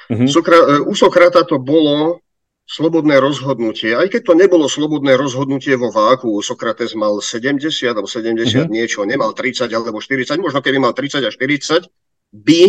[0.10, 0.28] Mm-hmm.
[0.28, 2.26] Sokra- e, u Sokrata to bolo
[2.70, 3.98] slobodné rozhodnutie.
[3.98, 8.70] Aj keď to nebolo slobodné rozhodnutie vo váku, Sokrates mal 70 alebo 70 mm-hmm.
[8.70, 11.90] niečo, nemal 30 alebo 40, možno keby mal 30 a 40,
[12.30, 12.62] by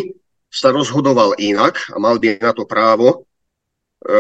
[0.48, 3.28] sa rozhodoval inak a mal by na to právo.
[4.00, 4.16] E,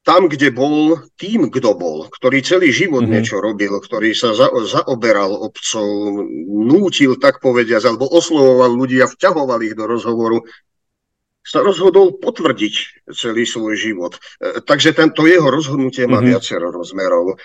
[0.00, 3.14] tam, kde bol tým, kto bol, ktorý celý život mm-hmm.
[3.14, 5.86] niečo robil, ktorý sa za, zaoberal obcov,
[6.46, 10.42] nútil, tak povediať, alebo oslovoval ľudí a vťahoval ich do rozhovoru,
[11.50, 12.74] sa rozhodol potvrdiť
[13.10, 14.14] celý svoj život.
[14.38, 16.30] E, takže tento jeho rozhodnutie má mm-hmm.
[16.30, 17.34] viacero rozmerov.
[17.34, 17.36] E,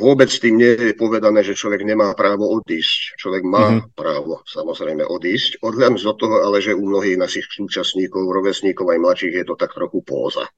[0.00, 3.20] vôbec tým nie je povedané, že človek nemá právo odísť.
[3.20, 3.92] Človek má mm-hmm.
[3.92, 5.60] právo samozrejme odísť.
[5.60, 9.76] Odhľadom z toho, ale že u mnohých našich súčasníkov, rovesníkov aj mladších je to tak
[9.76, 10.48] trochu póza.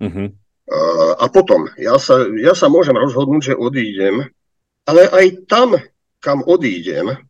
[0.00, 0.28] Mm-hmm.
[1.20, 4.24] A potom, ja sa, ja sa môžem rozhodnúť, že odídem,
[4.88, 5.76] ale aj tam,
[6.24, 7.20] kam odídem,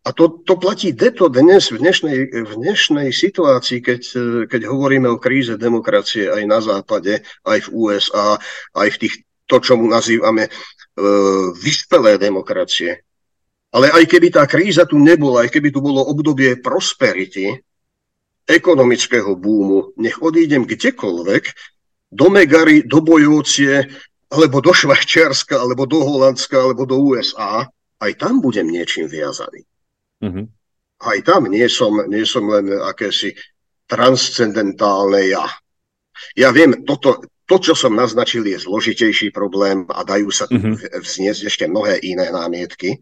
[0.00, 4.02] a to, to platí deto dnes v dnešnej, v dnešnej situácii, keď,
[4.48, 8.40] keď hovoríme o kríze demokracie aj na západe, aj v USA,
[8.72, 10.50] aj v tých, to, čo mu nazývame e,
[11.52, 13.04] vyspelé demokracie.
[13.76, 17.60] Ale aj keby tá kríza tu nebola, aj keby tu bolo obdobie prosperity,
[18.48, 21.44] ekonomického búmu, nech odídem kdekoľvek,
[22.10, 23.86] do Megary, do Bojovcie,
[24.32, 27.68] alebo do Švajčiarska, alebo do Holandska, alebo do USA,
[28.00, 29.69] aj tam budem niečím viazaný.
[30.20, 30.46] Mm-hmm.
[31.00, 33.32] Aj tam nie som, nie som len akési
[33.88, 35.44] transcendentálne ja.
[36.36, 41.02] Ja viem, toto, to, čo som naznačil, je zložitejší problém a dajú sa mm-hmm.
[41.02, 43.00] vzniesť ešte mnohé iné námietky.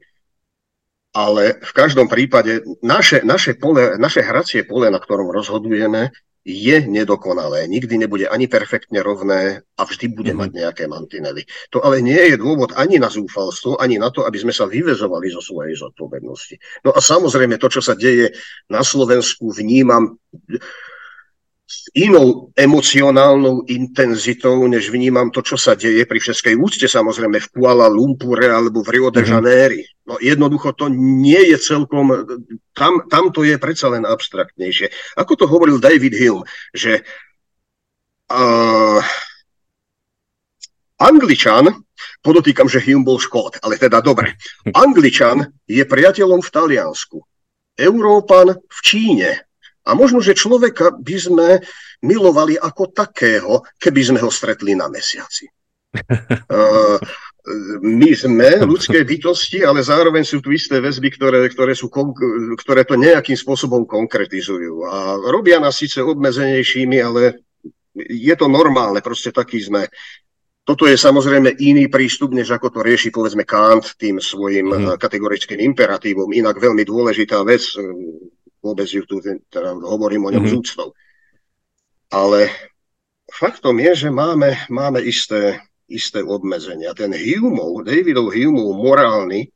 [1.13, 6.15] Ale v každom prípade naše, naše, pole, naše hracie pole, na ktorom rozhodujeme,
[6.49, 10.41] je nedokonalé, nikdy nebude ani perfektne rovné a vždy bude mm-hmm.
[10.41, 11.45] mať nejaké mantinely.
[11.77, 15.29] To ale nie je dôvod ani na zúfalstvo, ani na to, aby sme sa vyvezovali
[15.29, 16.57] zo svojej zodpovednosti.
[16.89, 18.33] No a samozrejme to, čo sa deje
[18.73, 20.17] na Slovensku, vnímam
[21.69, 27.51] s inou emocionálnou intenzitou, než vnímam to, čo sa deje pri všetkej úcte, samozrejme v
[27.53, 29.29] Kuala Lumpure alebo v Rio de mhm.
[29.29, 29.85] Janeiro.
[30.09, 32.09] No jednoducho to nie je celkom,
[32.73, 34.89] tam, tam to je predsa len abstraktnejšie.
[35.21, 37.05] Ako to hovoril David Hill, že
[38.33, 39.05] uh,
[40.97, 41.69] Angličan,
[42.25, 44.41] podotýkam, že Hume bol škód, ale teda dobre,
[44.73, 47.21] Angličan je priateľom v Taliansku,
[47.77, 49.48] Európan v Číne,
[49.89, 51.49] a možno, že človeka by sme
[52.05, 55.49] milovali ako takého, keby sme ho stretli na mesiaci.
[56.49, 57.01] Uh,
[57.81, 61.89] my sme ľudské bytosti, ale zároveň sú tu isté väzby, ktoré, ktoré, sú,
[62.61, 64.85] ktoré to nejakým spôsobom konkretizujú.
[64.85, 67.41] A robia nás síce obmedzenejšími, ale
[67.97, 69.89] je to normálne, proste taký sme.
[70.69, 75.01] Toto je samozrejme iný prístup, než ako to rieši povedzme Kant tým svojim mm.
[75.01, 76.29] kategorickým imperatívom.
[76.37, 77.65] Inak veľmi dôležitá vec,
[78.63, 80.59] vôbec ju tu teda hovorím o ňom mm-hmm.
[80.59, 80.89] z úctou.
[82.09, 82.49] Ale
[83.29, 86.97] faktom je, že máme, máme isté, isté obmedzenia.
[86.97, 89.53] Ten Humeov, Davidov Humeov morálny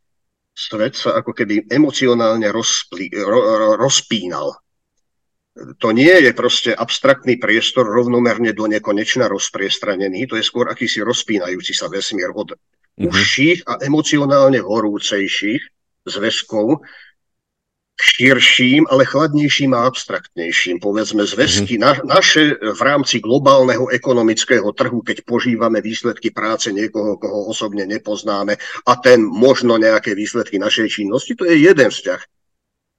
[0.52, 4.52] svet sa ako keby emocionálne rozplí, ro, ro, rozpínal.
[5.76, 11.72] to nie je proste abstraktný priestor rovnomerne do nekonečna rozpriestranený, to je skôr akýsi rozpínajúci
[11.76, 13.08] sa vesmír od mm-hmm.
[13.08, 15.62] užších a emocionálne horúcejších
[16.08, 16.84] zväzkov
[18.02, 20.82] širším, ale chladnejším a abstraktnejším.
[20.82, 22.02] Povedzme zväzky mm-hmm.
[22.02, 28.58] na, naše v rámci globálneho ekonomického trhu, keď požívame výsledky práce niekoho, koho osobne nepoznáme
[28.90, 32.20] a ten možno nejaké výsledky našej činnosti, to je jeden vzťah.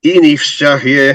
[0.07, 1.07] Iný vzťah je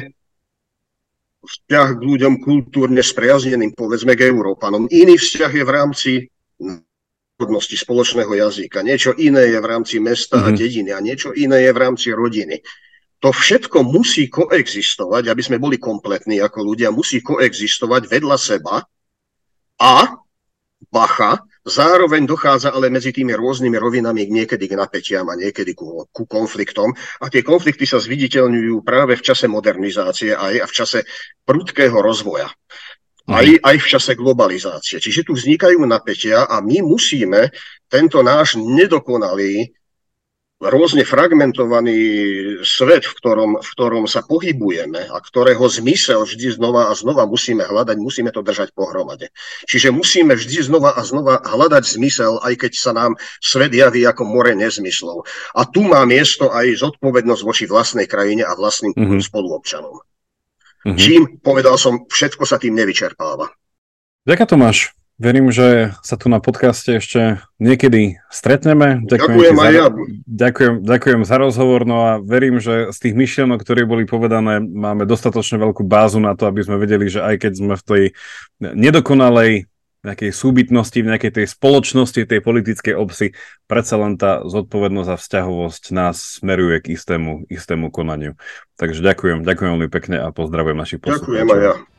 [1.48, 4.84] vzťah k ľuďom kultúrne spriazneným, povedzme k Európanom.
[4.92, 6.12] Iný vzťah je v rámci
[6.60, 8.84] národnosti spoločného jazyka.
[8.84, 10.50] Niečo iné je v rámci mesta mm-hmm.
[10.50, 10.58] a mhm.
[10.60, 12.60] dediny a niečo iné je v rámci rodiny.
[13.18, 18.86] To všetko musí koexistovať, aby sme boli kompletní ako ľudia, musí koexistovať vedľa seba
[19.78, 19.94] a
[20.90, 26.24] bacha, Zároveň dochádza ale medzi tými rôznymi rovinami niekedy k napätiam a niekedy ku, ku
[26.24, 26.96] konfliktom.
[27.20, 30.98] A tie konflikty sa zviditeľňujú práve v čase modernizácie aj a v čase
[31.44, 32.48] prudkého rozvoja.
[33.28, 33.60] Aj, mhm.
[33.60, 34.96] aj v čase globalizácie.
[34.96, 37.52] Čiže tu vznikajú napätia a my musíme
[37.84, 39.68] tento náš nedokonalý
[40.58, 41.98] rôzne fragmentovaný
[42.66, 47.62] svet, v ktorom, v ktorom sa pohybujeme a ktorého zmysel vždy znova a znova musíme
[47.62, 49.30] hľadať, musíme to držať pohromade.
[49.70, 54.26] Čiže musíme vždy znova a znova hľadať zmysel, aj keď sa nám svet javí ako
[54.26, 55.22] more nezmyslov.
[55.54, 59.22] A tu má miesto aj zodpovednosť voči vlastnej krajine a vlastným mm-hmm.
[59.22, 59.94] spoluobčanom.
[59.94, 60.98] Mm-hmm.
[60.98, 63.46] Čím, povedal som, všetko sa tým nevyčerpáva.
[64.26, 64.97] Ďakujem Tomáš.
[65.18, 69.02] Verím, že sa tu na podcaste ešte niekedy stretneme.
[69.02, 69.86] Ďakujem, ďakujem za, ja.
[70.30, 75.10] Ďakujem, ďakujem za rozhovor, no a verím, že z tých myšlienok, ktoré boli povedané, máme
[75.10, 78.04] dostatočne veľkú bázu na to, aby sme vedeli, že aj keď sme v tej
[78.62, 79.66] nedokonalej
[80.06, 83.34] nejakej súbytnosti, v nejakej tej spoločnosti, tej politickej obsi,
[83.66, 88.38] predsa len tá zodpovednosť a vzťahovosť nás smeruje k istému, istému konaniu.
[88.78, 91.26] Takže ďakujem, ďakujem veľmi pekne a pozdravujem našich poslucháčov.
[91.26, 91.97] Ďakujem aj ja.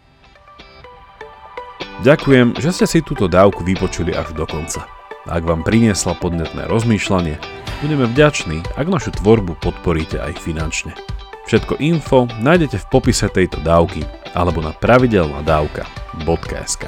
[2.00, 4.88] Ďakujem, že ste si túto dávku vypočuli až do konca.
[5.28, 7.36] Ak vám priniesla podnetné rozmýšľanie,
[7.84, 10.96] budeme vďační, ak našu tvorbu podporíte aj finančne.
[11.44, 16.84] Všetko info nájdete v popise tejto dávky alebo na pravidelnadavka.sk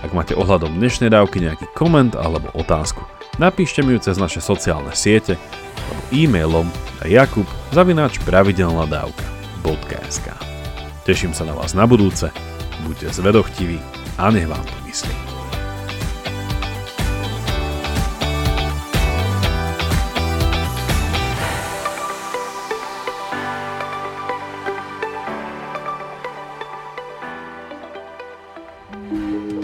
[0.00, 3.04] Ak máte ohľadom dnešnej dávky nejaký koment alebo otázku,
[3.36, 5.36] napíšte mi ju cez naše sociálne siete
[5.76, 6.72] alebo e-mailom
[7.04, 7.44] na jakub
[7.76, 10.26] zavináč pravidelnadavka.sk
[11.04, 12.32] Teším sa na vás na budúce,
[12.88, 15.37] buďte zvedochtiví a nech vám to